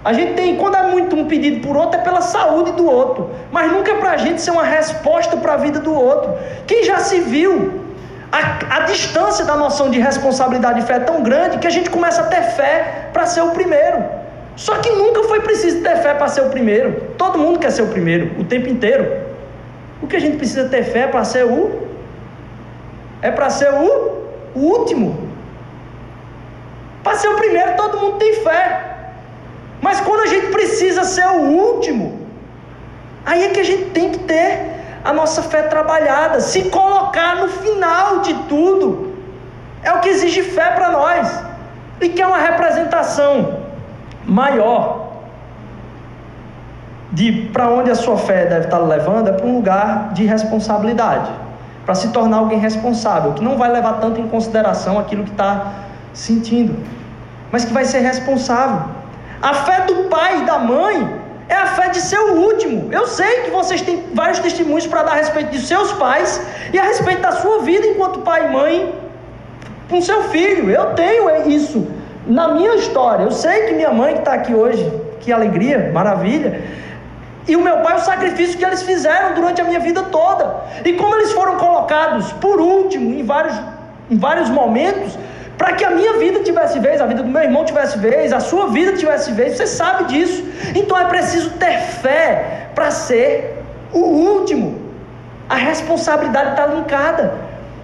[0.05, 3.31] A gente tem, quando é muito um pedido por outro, é pela saúde do outro.
[3.51, 6.33] Mas nunca é para a gente ser uma resposta para a vida do outro.
[6.67, 7.86] Quem já se viu
[8.37, 11.88] a, a, distância da noção de responsabilidade e fé é tão grande que a gente
[11.88, 14.05] começa a ter fé para ser o primeiro.
[14.57, 16.92] Só que nunca foi preciso ter fé para ser o primeiro.
[17.16, 19.05] Todo mundo quer ser o primeiro, o tempo inteiro.
[20.03, 21.87] O que a gente precisa ter fé para ser o.
[23.22, 23.88] É para ser o,
[24.55, 25.09] o último.
[27.03, 28.61] Para ser o primeiro, todo mundo tem fé.
[29.81, 32.27] Mas quando a gente precisa ser o último,
[33.25, 34.76] aí é que a gente tem que ter
[35.07, 39.14] a nossa fé trabalhada, se colocar no final de tudo.
[39.83, 41.45] É o que exige fé para nós.
[42.01, 43.61] E que é uma representação
[44.27, 45.07] maior
[47.12, 51.31] de para onde a sua fé deve estar levando, é para um lugar de responsabilidade,
[51.85, 55.73] para se tornar alguém responsável, que não vai levar tanto em consideração aquilo que está
[56.12, 56.77] sentindo,
[57.53, 58.90] mas que vai ser responsável.
[59.40, 62.93] A fé do pai e da mãe é a fé de ser o último.
[62.93, 66.41] Eu sei que vocês têm vários testemunhos para dar a respeito de seus pais
[66.73, 68.95] e a respeito da sua vida enquanto pai e mãe
[69.89, 70.71] com seu filho.
[70.71, 71.87] Eu tenho isso
[72.27, 73.25] na minha história.
[73.25, 74.85] Eu sei que minha mãe que está aqui hoje,
[75.21, 76.61] que alegria, maravilha.
[77.47, 80.63] E o meu pai, o sacrifício que eles fizeram durante a minha vida toda.
[80.85, 83.57] E como eles foram colocados por último em vários,
[84.11, 85.17] em vários momentos,
[85.59, 88.40] para que a minha vida tivesse vez, a vida do meu irmão tivesse vez, a
[88.40, 90.45] sua vida tivesse vez, você sabe disso.
[90.75, 94.69] Então é preciso ter fé para ser o último.
[95.49, 97.35] A responsabilidade está linkada.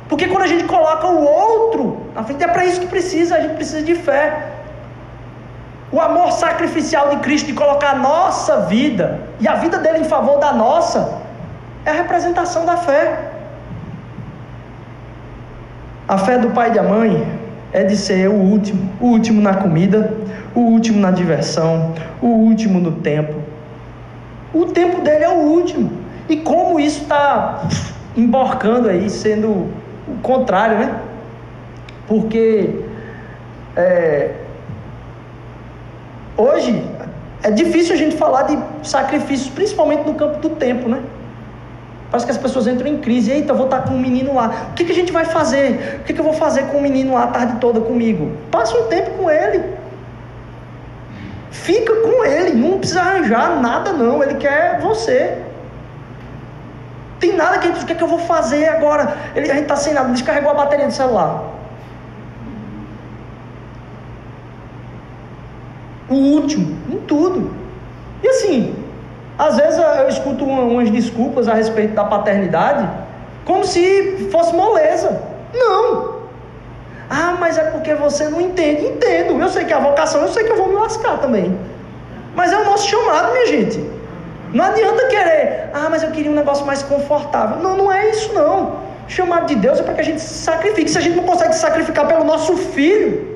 [0.09, 3.41] Porque quando a gente coloca o outro na frente, é para isso que precisa, a
[3.41, 4.49] gente precisa de fé.
[5.91, 10.05] O amor sacrificial de Cristo de colocar a nossa vida e a vida dele em
[10.05, 11.21] favor da nossa
[11.87, 13.31] é a representação da fé.
[16.07, 17.42] A fé do pai e da mãe
[17.73, 20.15] é de ser o último, o último na comida,
[20.55, 23.35] o último na diversão, o último no tempo.
[24.53, 25.91] O tempo dele é o último.
[26.29, 27.67] E como isso está
[28.17, 31.01] emborcando aí, sendo o contrário, né?
[32.07, 32.81] Porque
[33.75, 34.33] é,
[36.37, 36.85] hoje
[37.43, 41.01] é difícil a gente falar de sacrifícios, principalmente no campo do tempo, né?
[42.13, 43.31] Parece que as pessoas entram em crise.
[43.31, 44.67] Eita, vou estar com um menino lá.
[44.71, 46.01] O que, que a gente vai fazer?
[46.01, 48.31] O que, que eu vou fazer com o menino lá a tarde toda comigo?
[48.51, 49.65] Passa um tempo com ele.
[51.51, 52.53] Fica com ele.
[52.53, 54.23] Não precisa arranjar nada, não.
[54.23, 55.39] Ele quer você.
[57.19, 59.17] Tem nada que ele diz, o que, é que eu vou fazer agora?
[59.35, 61.45] Ele, a gente está sem nada, descarregou a bateria do celular.
[66.11, 67.51] O último, em tudo.
[68.23, 68.75] E assim,
[69.43, 72.89] às vezes eu escuto umas desculpas a respeito da paternidade,
[73.45, 75.21] como se fosse moleza.
[75.53, 76.23] Não.
[77.11, 78.87] Ah, mas é porque você não entende.
[78.87, 79.41] Entendo.
[79.41, 81.59] Eu sei que é a vocação, eu sei que eu vou me lascar também.
[82.37, 83.85] Mas é o nosso chamado, minha gente.
[84.55, 87.57] Não adianta querer, ah, mas eu queria um negócio mais confortável.
[87.57, 88.77] Não, não é isso não.
[89.09, 90.89] Chamado de Deus é para que a gente se sacrifique.
[90.89, 93.32] Se a gente não consegue se sacrificar pelo nosso filho,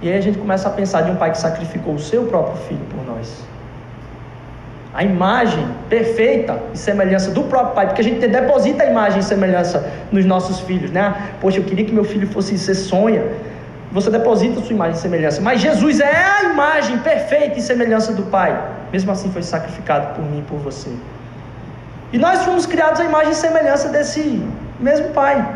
[0.00, 2.56] E aí a gente começa a pensar de um pai que sacrificou o seu próprio
[2.64, 3.44] filho por nós.
[4.94, 9.22] A imagem perfeita e semelhança do próprio pai, porque a gente deposita a imagem e
[9.22, 11.30] semelhança nos nossos filhos, né?
[11.40, 13.24] Poxa, eu queria que meu filho fosse ser sonha.
[13.92, 18.12] Você deposita a sua imagem e semelhança, mas Jesus é a imagem perfeita e semelhança
[18.12, 18.58] do pai.
[18.92, 20.90] Mesmo assim foi sacrificado por mim e por você.
[22.12, 24.42] E nós fomos criados à imagem e semelhança desse
[24.80, 25.46] mesmo pai.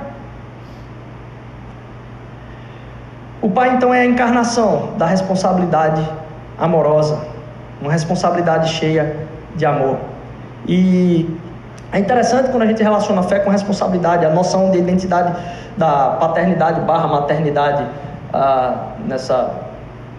[3.42, 6.08] O pai então é a encarnação da responsabilidade
[6.56, 7.18] amorosa,
[7.80, 9.16] uma responsabilidade cheia
[9.56, 9.98] de amor.
[10.66, 11.28] E
[11.90, 15.36] é interessante quando a gente relaciona a fé com responsabilidade, a noção de identidade
[15.76, 17.84] da paternidade barra maternidade
[18.32, 19.52] ah, nessa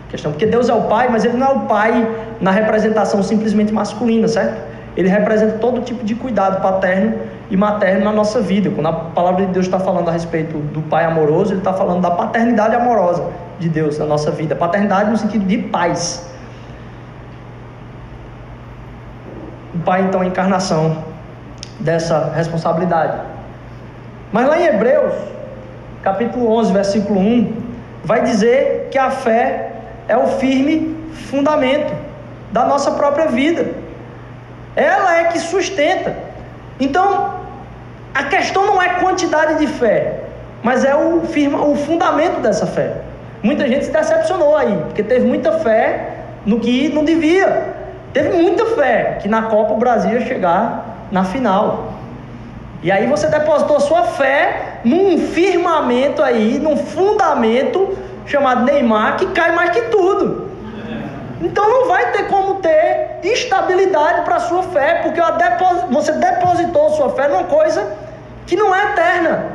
[0.10, 0.34] questão.
[0.34, 2.06] Porque Deus é o pai, mas ele não é o pai
[2.42, 4.74] na representação simplesmente masculina, certo?
[4.96, 7.16] ele representa todo tipo de cuidado paterno
[7.54, 8.72] e materno na nossa vida.
[8.72, 12.02] Quando a palavra de Deus está falando a respeito do pai amoroso, ele está falando
[12.02, 14.56] da paternidade amorosa de Deus na nossa vida.
[14.56, 16.28] Paternidade no sentido de paz.
[19.76, 21.04] O pai, então, é a encarnação
[21.80, 23.20] dessa responsabilidade.
[24.32, 25.14] Mas lá em Hebreus,
[26.02, 27.56] capítulo 11, versículo 1,
[28.04, 29.74] vai dizer que a fé
[30.08, 30.98] é o firme
[31.30, 31.94] fundamento
[32.52, 33.68] da nossa própria vida.
[34.76, 36.16] Ela é que sustenta.
[36.80, 37.43] Então,
[38.14, 40.20] a questão não é quantidade de fé,
[40.62, 42.98] mas é o, firma, o fundamento dessa fé.
[43.42, 46.12] Muita gente se decepcionou aí, porque teve muita fé
[46.46, 47.74] no que não devia.
[48.14, 51.94] Teve muita fé que na Copa o Brasil ia chegar na final.
[52.84, 59.54] E aí você depositou sua fé num firmamento aí, num fundamento chamado Neymar que cai
[59.54, 60.43] mais que tudo.
[61.44, 65.20] Então não vai ter como ter estabilidade para a sua fé, porque
[65.92, 67.86] você depositou sua fé numa coisa
[68.48, 69.46] que não é eterna.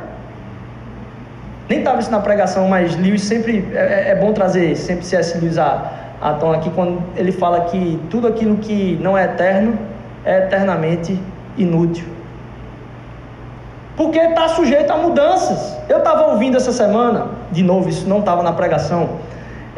[1.67, 5.37] Nem estava isso na pregação, mas Lewis sempre é, é, é bom trazer sempre C.S.
[5.39, 9.77] Lewis a, a tom aqui quando ele fala que tudo aquilo que não é eterno
[10.23, 11.19] é eternamente
[11.57, 12.05] inútil.
[13.97, 15.77] Porque está sujeito a mudanças.
[15.89, 19.09] Eu estava ouvindo essa semana, de novo, isso não estava na pregação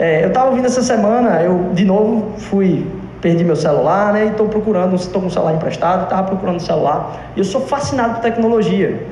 [0.01, 2.87] é, eu estava ouvindo essa semana, eu de novo fui,
[3.21, 4.25] perdi meu celular, né?
[4.25, 7.21] E estou procurando, estou com o celular emprestado, estava procurando o celular.
[7.35, 9.05] E eu sou fascinado por tecnologia.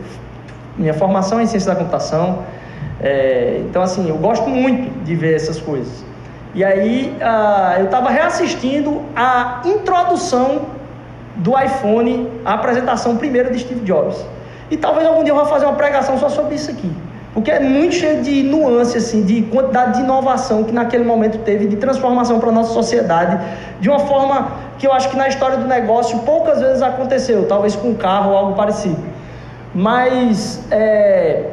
[0.75, 2.39] Minha formação é em ciência da computação.
[2.99, 6.03] É, então, assim, eu gosto muito de ver essas coisas.
[6.55, 7.15] E aí,
[7.77, 10.61] eu estava reassistindo a introdução
[11.35, 14.25] do iPhone, a apresentação primeira de Steve Jobs.
[14.71, 16.91] E talvez algum dia eu vá fazer uma pregação só sobre isso aqui.
[17.33, 21.67] Porque é muito cheio de nuance, assim, de quantidade de inovação que naquele momento teve,
[21.67, 23.39] de transformação para a nossa sociedade,
[23.79, 27.75] de uma forma que eu acho que na história do negócio poucas vezes aconteceu, talvez
[27.75, 28.97] com um carro ou algo parecido.
[29.75, 31.43] Mas é,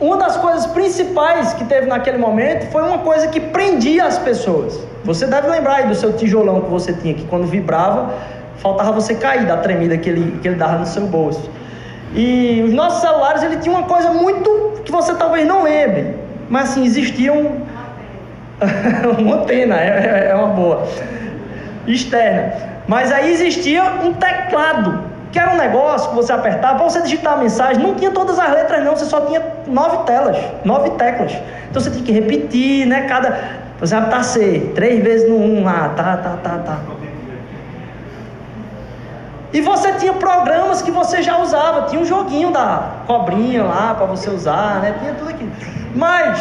[0.00, 4.80] uma das coisas principais que teve naquele momento foi uma coisa que prendia as pessoas.
[5.04, 8.14] Você deve lembrar aí do seu tijolão que você tinha, que quando vibrava,
[8.58, 11.50] faltava você cair da tremida que ele, que ele dava no seu bolso.
[12.14, 16.14] E os nossos celulares, ele tinha uma coisa muito que você talvez não lembre,
[16.48, 17.60] mas assim, existia um...
[19.18, 20.86] uma antena, é, é, é uma boa,
[21.88, 22.52] externa.
[22.86, 27.32] Mas aí existia um teclado, que era um negócio que você apertava, para você digitar
[27.32, 31.32] a mensagem, não tinha todas as letras não, você só tinha nove telas, nove teclas.
[31.68, 33.64] Então você tinha que repetir, né, cada...
[33.80, 36.78] Você apertar C, três vezes no um lá, tá, tá, tá, tá.
[39.54, 44.04] E você tinha programas que você já usava, tinha um joguinho da cobrinha lá para
[44.04, 44.96] você usar, né?
[44.98, 45.52] Tinha tudo aquilo.
[45.94, 46.40] Mas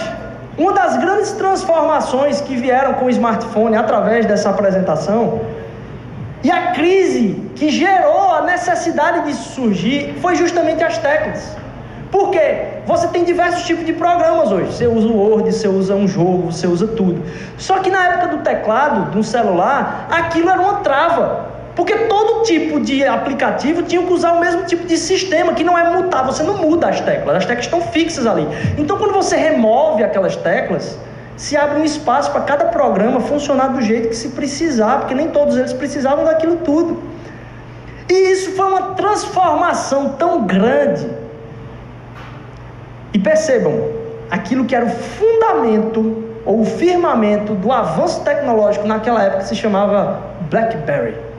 [0.58, 5.42] uma das grandes transformações que vieram com o smartphone através dessa apresentação
[6.44, 11.56] e a crise que gerou a necessidade de surgir foi justamente as teclas.
[12.12, 12.66] Por quê?
[12.88, 14.74] Você tem diversos tipos de programas hoje.
[14.74, 17.24] Você usa o Word, você usa um jogo, você usa tudo.
[17.60, 21.53] Só que na época do teclado, do celular, aquilo era uma trava.
[21.76, 25.78] Porque todo tipo de aplicativo tinha que usar o mesmo tipo de sistema, que não
[25.78, 28.48] é mutar, você não muda as teclas, as teclas estão fixas ali.
[28.78, 30.98] Então, quando você remove aquelas teclas,
[31.36, 35.30] se abre um espaço para cada programa funcionar do jeito que se precisar, porque nem
[35.30, 37.02] todos eles precisavam daquilo tudo.
[38.08, 41.10] E isso foi uma transformação tão grande.
[43.14, 43.74] E percebam,
[44.30, 50.22] aquilo que era o fundamento ou o firmamento do avanço tecnológico naquela época se chamava
[50.52, 51.33] BlackBerry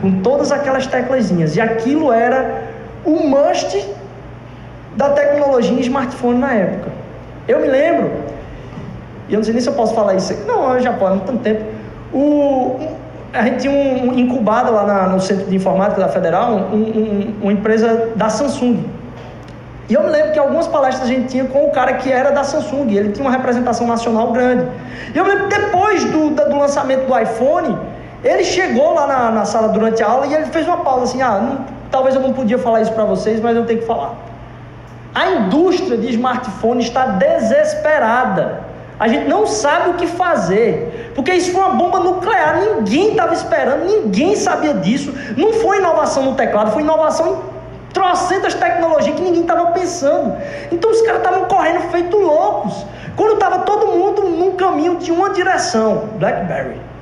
[0.00, 1.56] com todas aquelas teclazinhas.
[1.56, 2.62] E aquilo era
[3.04, 3.86] o must
[4.96, 6.90] da tecnologia em smartphone na época.
[7.46, 8.10] Eu me lembro,
[9.28, 11.14] e eu não sei nem se eu posso falar isso aqui, não, eu já posso,
[11.14, 11.64] não tanto tempo.
[12.12, 12.78] O,
[13.32, 17.34] a gente tinha um, incubado lá na, no Centro de Informática da Federal, um, um,
[17.42, 18.84] uma empresa da Samsung.
[19.88, 22.30] E eu me lembro que algumas palestras a gente tinha com o cara que era
[22.30, 24.66] da Samsung, ele tinha uma representação nacional grande.
[25.14, 27.76] E eu me lembro que depois do, do lançamento do iPhone,
[28.24, 31.20] ele chegou lá na, na sala durante a aula e ele fez uma pausa assim:
[31.20, 34.14] ah, não, talvez eu não podia falar isso para vocês, mas eu tenho que falar.
[35.14, 38.64] A indústria de smartphone está desesperada.
[38.98, 42.60] A gente não sabe o que fazer, porque isso foi uma bomba nuclear.
[42.60, 45.12] Ninguém estava esperando, ninguém sabia disso.
[45.36, 50.36] Não foi inovação no teclado, foi inovação em trocentas tecnologias que ninguém estava pensando.
[50.72, 52.86] Então os caras estavam correndo feito loucos.
[53.16, 56.93] Quando estava todo mundo num caminho de uma direção, BlackBerry.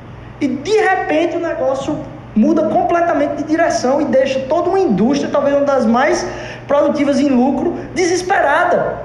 [0.43, 2.01] E de repente o negócio
[2.35, 6.27] muda completamente de direção e deixa toda uma indústria, talvez uma das mais
[6.67, 8.97] produtivas em lucro, desesperada.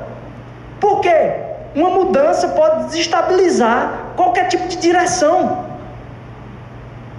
[0.79, 1.33] Por quê?
[1.75, 5.63] Uma mudança pode desestabilizar qualquer tipo de direção.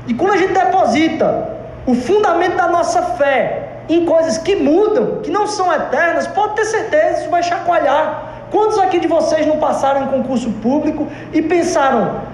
[0.08, 1.50] E quando a gente deposita
[1.86, 6.64] o fundamento da nossa fé em coisas que mudam, que não são eternas, pode ter
[6.64, 8.24] certeza, isso vai chacoalhar.
[8.50, 12.27] Quantos aqui de vocês não passaram em concurso público e pensaram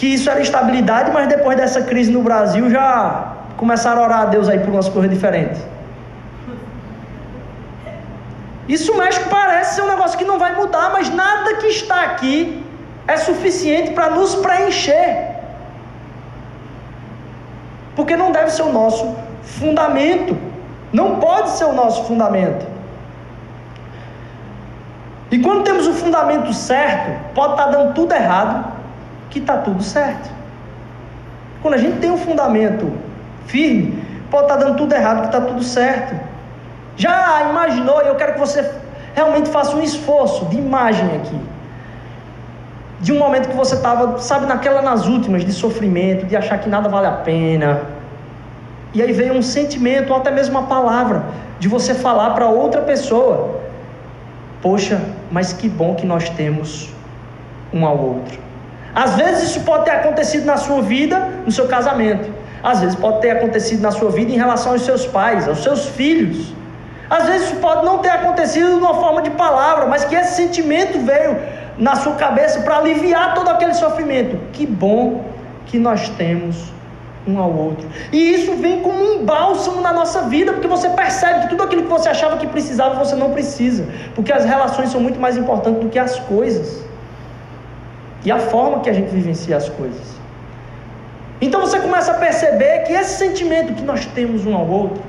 [0.00, 4.24] que isso era estabilidade, mas depois dessa crise no Brasil já começaram a orar a
[4.34, 5.60] Deus aí por umas coisas diferentes?
[8.66, 12.64] Isso México parece ser um negócio que não vai mudar, mas nada que está aqui
[13.06, 15.34] é suficiente para nos preencher.
[17.94, 20.34] Porque não deve ser o nosso fundamento.
[20.94, 22.66] Não pode ser o nosso fundamento.
[25.30, 28.69] E quando temos o fundamento certo, pode estar dando tudo errado,
[29.30, 30.28] que está tudo certo.
[31.62, 32.92] Quando a gente tem um fundamento
[33.46, 36.14] firme, pode estar tá dando tudo errado, que está tudo certo.
[36.96, 38.00] Já imaginou?
[38.02, 38.68] Eu quero que você
[39.14, 41.40] realmente faça um esforço de imagem aqui.
[43.00, 46.68] De um momento que você estava, sabe, naquela nas últimas, de sofrimento, de achar que
[46.68, 47.82] nada vale a pena.
[48.92, 51.24] E aí veio um sentimento, ou até mesmo uma palavra,
[51.58, 53.60] de você falar para outra pessoa:
[54.60, 55.00] Poxa,
[55.30, 56.92] mas que bom que nós temos
[57.72, 58.49] um ao outro.
[58.94, 62.32] Às vezes isso pode ter acontecido na sua vida, no seu casamento.
[62.62, 65.86] Às vezes pode ter acontecido na sua vida em relação aos seus pais, aos seus
[65.86, 66.52] filhos.
[67.08, 70.34] Às vezes isso pode não ter acontecido de uma forma de palavra, mas que esse
[70.34, 71.38] sentimento veio
[71.78, 74.38] na sua cabeça para aliviar todo aquele sofrimento.
[74.52, 75.24] Que bom
[75.66, 76.70] que nós temos
[77.26, 77.88] um ao outro.
[78.12, 81.82] E isso vem como um bálsamo na nossa vida, porque você percebe que tudo aquilo
[81.82, 85.82] que você achava que precisava, você não precisa, porque as relações são muito mais importantes
[85.82, 86.89] do que as coisas.
[88.24, 90.20] E a forma que a gente vivencia as coisas.
[91.40, 95.02] Então você começa a perceber que esse sentimento que nós temos um ao outro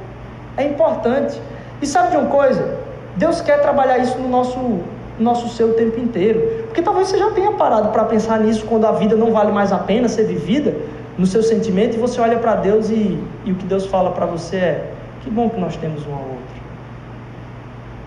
[0.56, 1.40] é importante.
[1.82, 2.78] E sabe de uma coisa?
[3.18, 4.84] Deus quer trabalhar isso no nosso, no
[5.20, 6.66] nosso ser o tempo inteiro.
[6.68, 9.74] Porque talvez você já tenha parado para pensar nisso quando a vida não vale mais
[9.74, 10.74] a pena ser vivida
[11.18, 14.26] no seu sentimento e você olha para Deus e, e o que Deus fala para
[14.26, 14.92] você é:
[15.22, 16.62] que bom que nós temos um ao outro.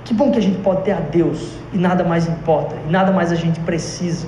[0.05, 3.13] Que bom que a gente pode ter a Deus e nada mais importa, e nada
[3.13, 4.27] mais a gente precisa.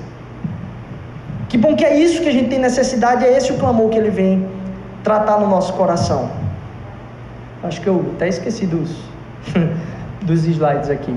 [1.48, 3.98] Que bom que é isso que a gente tem necessidade, é esse o clamor que
[3.98, 4.48] ele vem
[5.04, 6.30] tratar no nosso coração.
[7.62, 8.90] Acho que eu até esqueci dos,
[10.22, 11.14] dos slides aqui.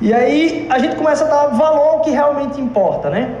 [0.00, 3.34] E aí a gente começa a dar valor ao que realmente importa, né?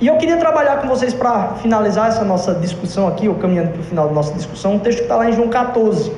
[0.00, 3.80] E eu queria trabalhar com vocês para finalizar essa nossa discussão aqui, ou caminhando para
[3.80, 6.12] o final da nossa discussão, um texto que está lá em João 14.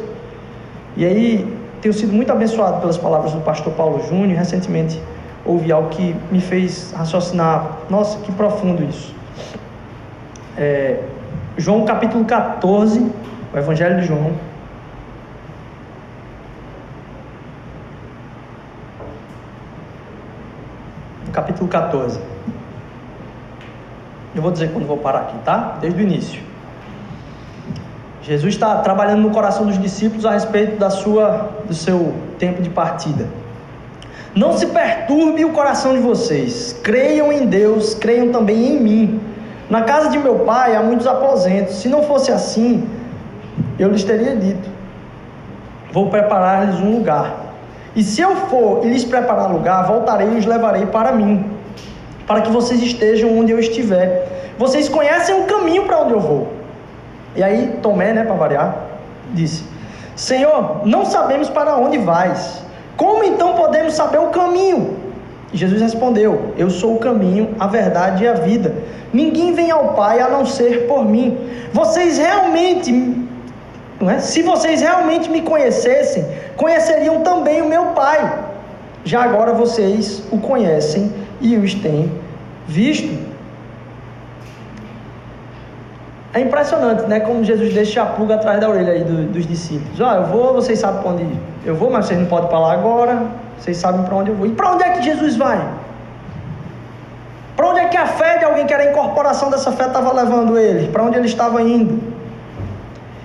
[0.96, 4.38] E aí, tenho sido muito abençoado pelas palavras do pastor Paulo Júnior.
[4.38, 4.98] Recentemente
[5.44, 7.78] ouvi algo que me fez raciocinar.
[7.90, 9.14] Nossa, que profundo isso.
[10.56, 11.02] É,
[11.56, 13.12] João capítulo 14,
[13.52, 14.32] o Evangelho de João.
[21.32, 22.20] Capítulo 14.
[24.34, 25.78] Eu vou dizer quando vou parar aqui, tá?
[25.80, 26.42] Desde o início.
[28.22, 32.70] Jesus está trabalhando no coração dos discípulos a respeito da sua, do seu tempo de
[32.70, 33.28] partida.
[34.34, 36.78] Não se perturbe o coração de vocês.
[36.82, 39.20] Creiam em Deus, creiam também em mim.
[39.70, 41.76] Na casa de meu pai há muitos aposentos.
[41.76, 42.88] Se não fosse assim,
[43.78, 44.68] eu lhes teria dito:
[45.92, 47.44] Vou preparar-lhes um lugar.
[47.94, 51.54] E se eu for e lhes preparar lugar, voltarei e os levarei para mim
[52.26, 54.52] para que vocês estejam onde eu estiver.
[54.58, 56.52] Vocês conhecem o caminho para onde eu vou.
[57.36, 58.76] E aí Tomé, né, para variar,
[59.32, 59.64] disse:
[60.14, 62.62] Senhor, não sabemos para onde vais.
[62.96, 64.96] Como então podemos saber o caminho?
[65.52, 68.74] Jesus respondeu: Eu sou o caminho, a verdade e a vida.
[69.12, 71.38] Ninguém vem ao Pai a não ser por mim.
[71.72, 72.92] Vocês realmente,
[74.00, 74.18] não é?
[74.18, 76.26] se vocês realmente me conhecessem,
[76.56, 78.46] conheceriam também o meu Pai.
[79.04, 82.10] Já agora vocês o conhecem e os têm
[82.66, 83.33] visto.
[86.34, 87.20] É impressionante, né?
[87.20, 90.00] Como Jesus deixa a pulga atrás da orelha aí do, dos discípulos.
[90.00, 91.40] Ó, oh, eu vou, vocês sabem para onde.
[91.64, 93.22] Eu vou, mas vocês não podem falar agora.
[93.56, 94.44] Vocês sabem para onde eu vou.
[94.44, 95.64] E para onde é que Jesus vai?
[97.56, 100.12] Para onde é que a fé de alguém que era a incorporação dessa fé estava
[100.12, 100.88] levando ele?
[100.88, 102.02] Para onde ele estava indo?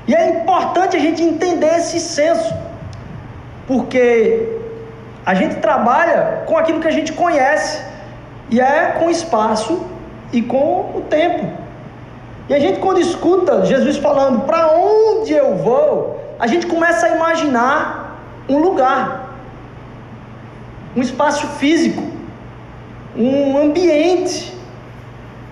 [0.08, 2.54] E é importante a gente entender esse senso,
[3.68, 4.50] porque
[5.26, 7.84] a gente trabalha com aquilo que a gente conhece.
[8.52, 9.84] E é com espaço
[10.32, 11.59] e com o tempo.
[12.50, 17.16] E a gente, quando escuta Jesus falando para onde eu vou, a gente começa a
[17.16, 18.20] imaginar
[18.50, 19.36] um lugar,
[20.96, 22.02] um espaço físico,
[23.16, 24.58] um ambiente.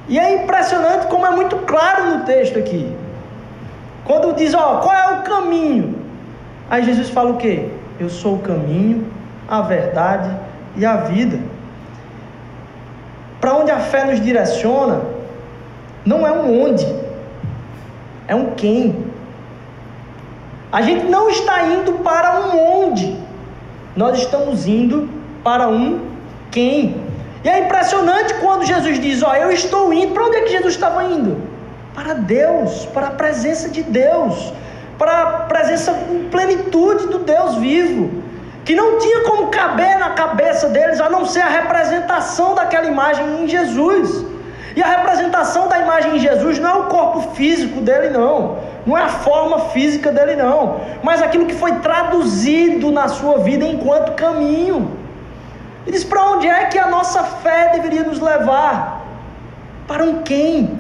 [0.10, 2.91] E é impressionante como é muito claro no texto aqui.
[4.04, 6.02] Quando diz, ó, qual é o caminho?
[6.68, 7.70] Aí Jesus fala o quê?
[8.00, 9.06] Eu sou o caminho,
[9.48, 10.36] a verdade
[10.76, 11.39] e a vida.
[13.39, 15.16] Para onde a fé nos direciona,
[16.08, 16.88] não é um onde,
[18.30, 19.05] é um quem.
[20.72, 23.18] A gente não está indo para um onde,
[23.93, 25.10] nós estamos indo
[25.43, 25.99] para um
[26.49, 26.95] quem.
[27.43, 30.14] E é impressionante quando Jesus diz: Ó, eu estou indo.
[30.14, 31.41] Para onde é que Jesus estava indo?
[31.93, 34.53] Para Deus, para a presença de Deus,
[34.97, 38.24] para a presença em plenitude do Deus vivo,
[38.64, 43.43] que não tinha como caber na cabeça deles a não ser a representação daquela imagem
[43.43, 44.36] em Jesus.
[44.78, 48.59] E a representação da imagem em Jesus não é o corpo físico dele, não.
[48.86, 50.82] Não é a forma física dele, não.
[51.01, 54.95] Mas aquilo que foi traduzido na sua vida enquanto caminho.
[55.88, 59.03] E diz para onde é que a nossa fé deveria nos levar?
[59.88, 60.80] Para um quem?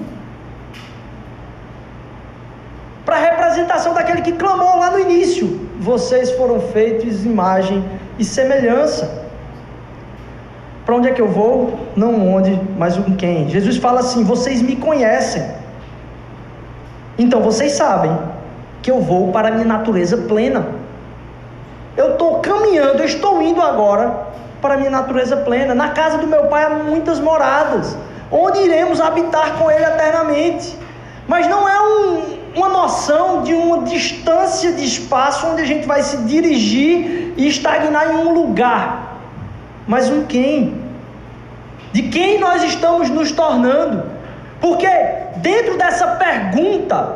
[3.03, 7.83] Para a representação daquele que clamou lá no início: Vocês foram feitos imagem
[8.19, 9.26] e semelhança.
[10.87, 11.77] Para onde é que eu vou?
[11.97, 13.49] Não onde, mas um quem.
[13.49, 15.45] Jesus fala assim: Vocês me conhecem.
[17.19, 18.17] Então vocês sabem
[18.81, 20.65] que eu vou para a minha natureza plena.
[21.97, 24.27] Eu estou caminhando, eu estou indo agora
[24.61, 25.75] para a minha natureza plena.
[25.75, 27.97] Na casa do meu pai há muitas moradas,
[28.31, 30.73] onde iremos habitar com ele eternamente.
[31.27, 32.21] Mas não é um,
[32.55, 38.09] uma noção de uma distância de espaço onde a gente vai se dirigir e estagnar
[38.09, 39.16] em um lugar
[39.87, 40.85] mas um quem.
[41.93, 44.03] De quem nós estamos nos tornando.
[44.59, 44.89] Porque
[45.37, 47.15] dentro dessa pergunta,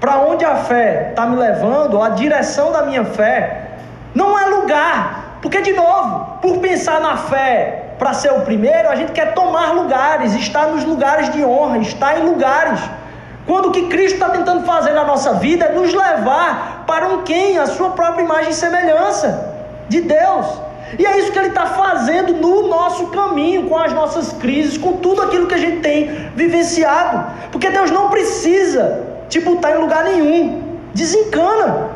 [0.00, 3.68] para onde a fé está me levando, a direção da minha fé,
[4.14, 5.38] não é lugar.
[5.42, 9.72] Porque, de novo, por pensar na fé para ser o primeiro, a gente quer tomar
[9.72, 12.80] lugares, estar nos lugares de honra, estar em lugares.
[13.46, 17.22] Quando o que Cristo está tentando fazer na nossa vida é nos levar para um
[17.22, 19.54] quem, a sua própria imagem e semelhança
[19.88, 20.46] de Deus.
[20.98, 24.94] E é isso que ele está fazendo no nosso caminho, com as nossas crises, com
[24.98, 27.50] tudo aquilo que a gente tem vivenciado.
[27.50, 30.62] Porque Deus não precisa te botar em lugar nenhum.
[30.92, 31.90] Desencana.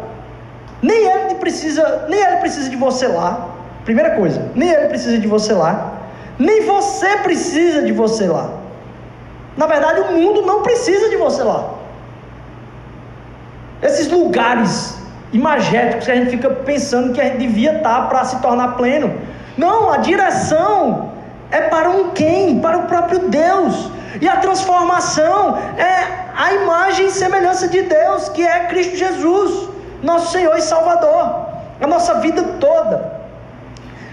[0.80, 3.49] Nem ele precisa, nem ele precisa de você lá.
[3.84, 5.93] Primeira coisa, nem ele precisa de você lá.
[6.39, 8.51] Nem você precisa de você lá.
[9.57, 11.74] Na verdade, o mundo não precisa de você lá.
[13.82, 14.99] Esses lugares
[15.33, 19.14] imagéticos que a gente fica pensando que a gente devia estar para se tornar pleno.
[19.57, 21.12] Não, a direção
[21.51, 22.61] é para um quem?
[22.61, 23.91] Para o próprio Deus.
[24.20, 29.68] E a transformação é a imagem e semelhança de Deus, que é Cristo Jesus,
[30.03, 31.47] nosso Senhor e Salvador.
[31.81, 33.18] A nossa vida toda.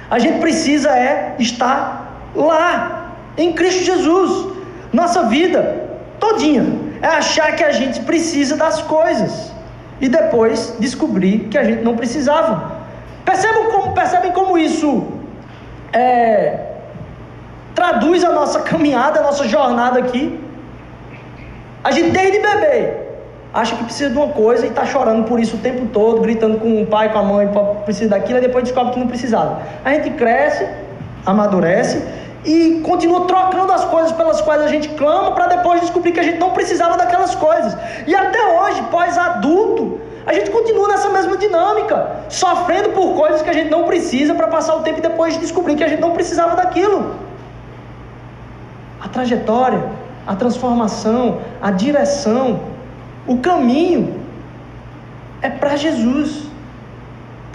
[0.09, 4.53] A gente precisa é estar lá, em Cristo Jesus.
[4.91, 5.87] Nossa vida
[6.19, 6.65] todinha
[7.01, 9.54] é achar que a gente precisa das coisas
[9.99, 12.71] e depois descobrir que a gente não precisava.
[13.23, 15.07] Percebem como, percebem como isso
[15.93, 16.59] é,
[17.73, 20.39] traduz a nossa caminhada, a nossa jornada aqui?
[21.83, 23.05] A gente desde bebê
[23.53, 26.59] acha que precisa de uma coisa e está chorando por isso o tempo todo, gritando
[26.59, 27.49] com o pai, com a mãe,
[27.85, 29.61] precisa daquilo, e depois descobre que não precisava.
[29.83, 30.67] A gente cresce,
[31.25, 32.03] amadurece
[32.45, 36.23] e continua trocando as coisas pelas quais a gente clama para depois descobrir que a
[36.23, 37.75] gente não precisava daquelas coisas.
[38.05, 43.53] E até hoje, pós-adulto, a gente continua nessa mesma dinâmica, sofrendo por coisas que a
[43.53, 46.55] gente não precisa para passar o tempo e depois descobrir que a gente não precisava
[46.55, 47.15] daquilo.
[49.01, 49.83] A trajetória,
[50.25, 52.59] a transformação, a direção,
[53.27, 54.19] o caminho
[55.41, 56.44] é para Jesus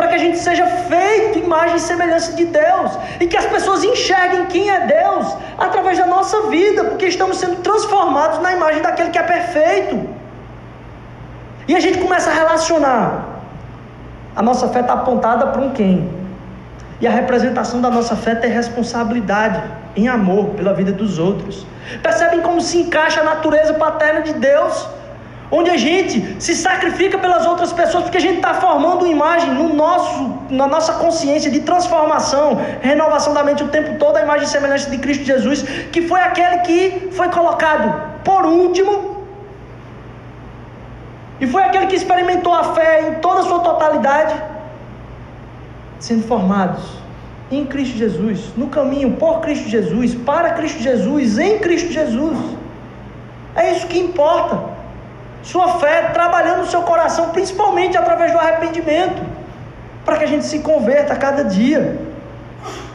[0.01, 3.85] para que a gente seja feito imagem e semelhança de Deus e que as pessoas
[3.85, 9.11] enxerguem quem é Deus através da nossa vida, porque estamos sendo transformados na imagem daquele
[9.11, 10.09] que é perfeito.
[11.69, 13.27] E a gente começa a relacionar.
[14.35, 16.11] A nossa fé está apontada para um quem.
[16.99, 19.63] E a representação da nossa fé tem responsabilidade
[19.95, 21.67] em amor pela vida dos outros.
[22.03, 24.89] Percebem como se encaixa a natureza paterna de Deus?
[25.51, 29.53] Onde a gente se sacrifica pelas outras pessoas, porque a gente está formando uma imagem
[29.53, 34.45] no nosso, na nossa consciência de transformação, renovação da mente o tempo todo, a imagem
[34.45, 39.27] e semelhança de Cristo Jesus, que foi aquele que foi colocado por último,
[41.41, 44.35] e foi aquele que experimentou a fé em toda a sua totalidade,
[45.99, 47.01] sendo formados
[47.51, 52.39] em Cristo Jesus, no caminho por Cristo Jesus, para Cristo Jesus, em Cristo Jesus.
[53.57, 54.70] É isso que importa.
[55.43, 59.23] Sua fé trabalhando no seu coração, principalmente através do arrependimento,
[60.05, 61.99] para que a gente se converta a cada dia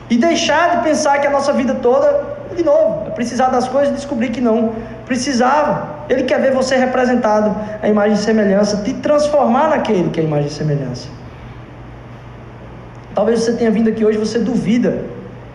[0.09, 3.89] e deixar de pensar que a nossa vida toda, de novo, é precisar das coisas
[3.89, 4.75] e descobrir que não
[5.05, 5.95] precisava.
[6.07, 10.25] Ele quer ver você representado a imagem e semelhança, te transformar naquele que é a
[10.25, 11.07] imagem e semelhança.
[13.15, 15.05] Talvez você tenha vindo aqui hoje, você duvida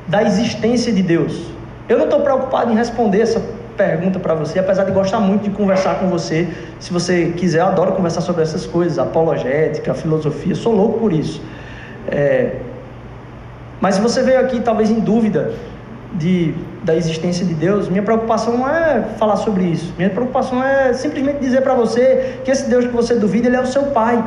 [0.09, 1.53] da existência de Deus.
[1.89, 3.41] Eu não estou preocupado em responder essa
[3.81, 6.47] pergunta para você, apesar de gostar muito de conversar com você.
[6.79, 11.41] Se você quiser, eu adoro conversar sobre essas coisas, apologética, filosofia, sou louco por isso.
[12.07, 12.57] É,
[13.81, 15.53] mas se você veio aqui talvez em dúvida
[16.13, 16.55] de,
[16.85, 19.95] da existência de Deus, minha preocupação não é falar sobre isso.
[19.97, 23.63] Minha preocupação é simplesmente dizer para você que esse Deus que você duvida, ele é
[23.63, 24.23] o seu Pai.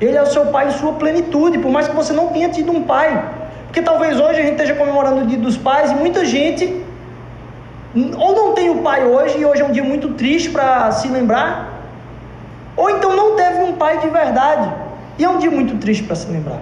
[0.00, 2.70] Ele é o seu Pai em sua plenitude, por mais que você não tenha tido
[2.70, 3.10] um pai.
[3.66, 6.85] Porque talvez hoje a gente esteja comemorando o Dia dos Pais e muita gente
[8.16, 11.08] ou não tem o pai hoje e hoje é um dia muito triste para se
[11.08, 11.72] lembrar,
[12.76, 14.70] ou então não teve um pai de verdade
[15.18, 16.60] e é um dia muito triste para se lembrar.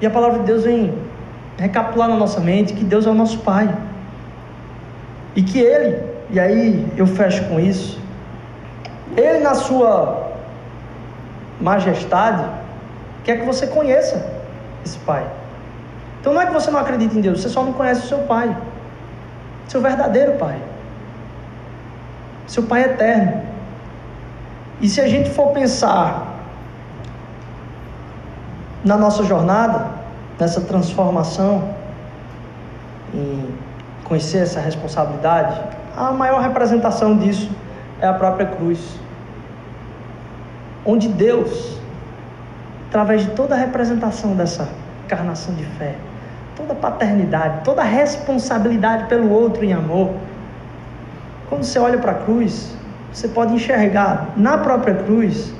[0.00, 0.92] E a palavra de Deus vem
[1.58, 3.72] recapitular na nossa mente que Deus é o nosso Pai.
[5.34, 8.00] E que Ele, e aí eu fecho com isso,
[9.16, 10.32] Ele na sua
[11.60, 12.44] majestade
[13.24, 14.26] quer que você conheça
[14.84, 15.24] esse Pai.
[16.22, 18.18] Então não é que você não acredita em Deus, você só não conhece o seu
[18.18, 18.56] Pai,
[19.66, 20.56] seu verdadeiro Pai,
[22.46, 23.42] seu Pai eterno.
[24.80, 26.28] E se a gente for pensar
[28.84, 29.88] na nossa jornada,
[30.38, 31.74] nessa transformação,
[33.12, 33.52] em
[34.04, 35.60] conhecer essa responsabilidade,
[35.96, 37.50] a maior representação disso
[38.00, 38.78] é a própria cruz.
[40.86, 41.80] Onde Deus,
[42.90, 44.68] através de toda a representação dessa
[45.04, 45.96] encarnação de fé,
[46.56, 50.10] toda paternidade, toda responsabilidade pelo outro em amor,
[51.48, 52.74] quando você olha para a cruz,
[53.12, 55.52] você pode enxergar na própria cruz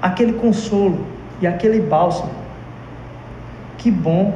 [0.00, 1.04] aquele consolo,
[1.40, 2.30] e aquele bálsamo.
[3.78, 4.34] Que bom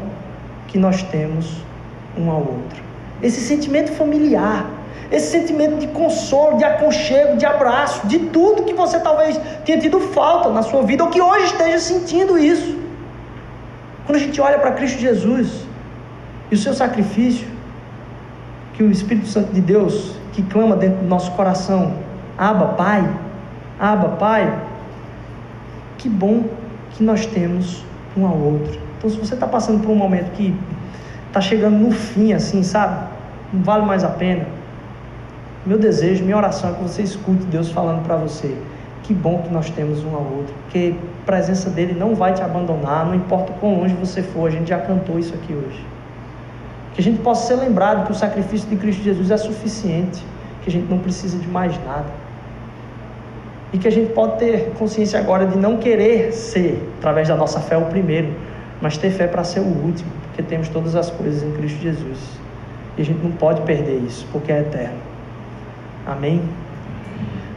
[0.66, 1.62] que nós temos
[2.18, 2.82] um ao outro.
[3.22, 4.66] Esse sentimento familiar,
[5.12, 10.00] esse sentimento de consolo, de aconchego, de abraço, de tudo que você talvez tenha tido
[10.00, 12.78] falta na sua vida ou que hoje esteja sentindo isso.
[14.06, 15.63] Quando a gente olha para Cristo Jesus
[16.51, 17.47] e o seu sacrifício,
[18.74, 21.95] que o Espírito Santo de Deus, que clama dentro do nosso coração,
[22.36, 23.09] Aba, Pai,
[23.78, 24.61] Aba, Pai,
[25.99, 26.45] que bom
[26.90, 27.84] que nós temos
[28.16, 28.80] um ao outro.
[28.99, 30.55] Então, se você está passando por um momento que
[31.28, 33.09] está chegando no fim, assim, sabe?
[33.53, 34.47] Não vale mais a pena.
[35.66, 38.57] Meu desejo, minha oração é que você escute Deus falando para você.
[39.03, 42.42] Que bom que nós temos um ao outro, porque a presença dele não vai te
[42.42, 45.93] abandonar, não importa quão longe você for, a gente já cantou isso aqui hoje.
[46.95, 50.24] Que a gente possa ser lembrado que o sacrifício de Cristo Jesus é suficiente,
[50.62, 52.24] que a gente não precisa de mais nada
[53.74, 57.59] e que a gente pode ter consciência agora de não querer ser, através da nossa
[57.59, 58.32] fé, o primeiro,
[58.80, 62.18] mas ter fé para ser o último, porque temos todas as coisas em Cristo Jesus.
[62.97, 64.99] E a gente não pode perder isso, porque é eterno.
[66.07, 66.40] Amém?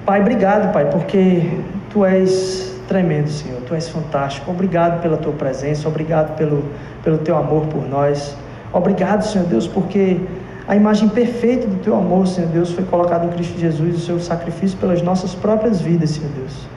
[0.08, 1.52] Pai, obrigado, Pai, porque
[1.92, 3.62] Tu és tremendo, Senhor.
[3.68, 4.50] Tu és fantástico.
[4.50, 6.64] Obrigado pela Tua presença, obrigado pelo,
[7.04, 8.36] pelo Teu amor por nós.
[8.78, 10.20] Obrigado, Senhor Deus, porque
[10.68, 14.20] a imagem perfeita do teu amor, Senhor Deus, foi colocada em Cristo Jesus, o seu
[14.20, 16.68] sacrifício pelas nossas próprias vidas, Senhor Deus.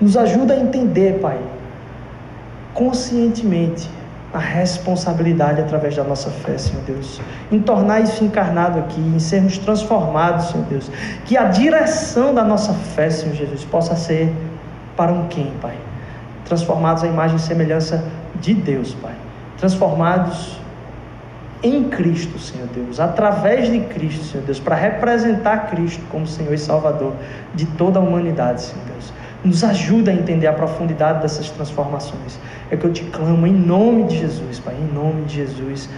[0.00, 1.38] Nos ajuda a entender, Pai,
[2.74, 3.88] conscientemente
[4.34, 7.20] a responsabilidade através da nossa fé, Senhor Deus,
[7.52, 10.90] em tornar isso encarnado aqui, em sermos transformados, Senhor Deus.
[11.26, 14.34] Que a direção da nossa fé, Senhor Jesus, possa ser
[14.96, 15.76] para um quem, Pai?
[16.44, 18.04] Transformados à imagem e semelhança
[18.40, 19.14] de Deus, Pai.
[19.58, 20.65] Transformados
[21.62, 26.58] em Cristo, Senhor Deus, através de Cristo, Senhor Deus, para representar Cristo como Senhor e
[26.58, 27.14] Salvador
[27.54, 29.12] de toda a humanidade, Senhor Deus.
[29.44, 32.38] Nos ajuda a entender a profundidade dessas transformações.
[32.70, 35.88] É que eu te clamo em nome de Jesus, Pai, em nome de Jesus.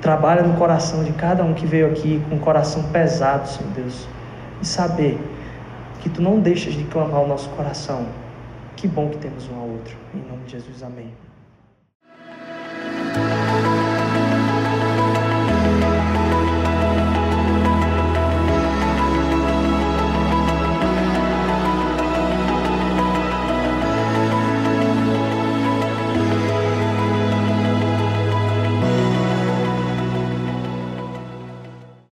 [0.00, 4.06] Trabalha no coração de cada um que veio aqui com o coração pesado, Senhor Deus.
[4.60, 5.18] E saber
[6.00, 8.06] que tu não deixas de clamar o nosso coração.
[8.76, 9.96] Que bom que temos um ao outro.
[10.14, 11.27] Em nome de Jesus, amém.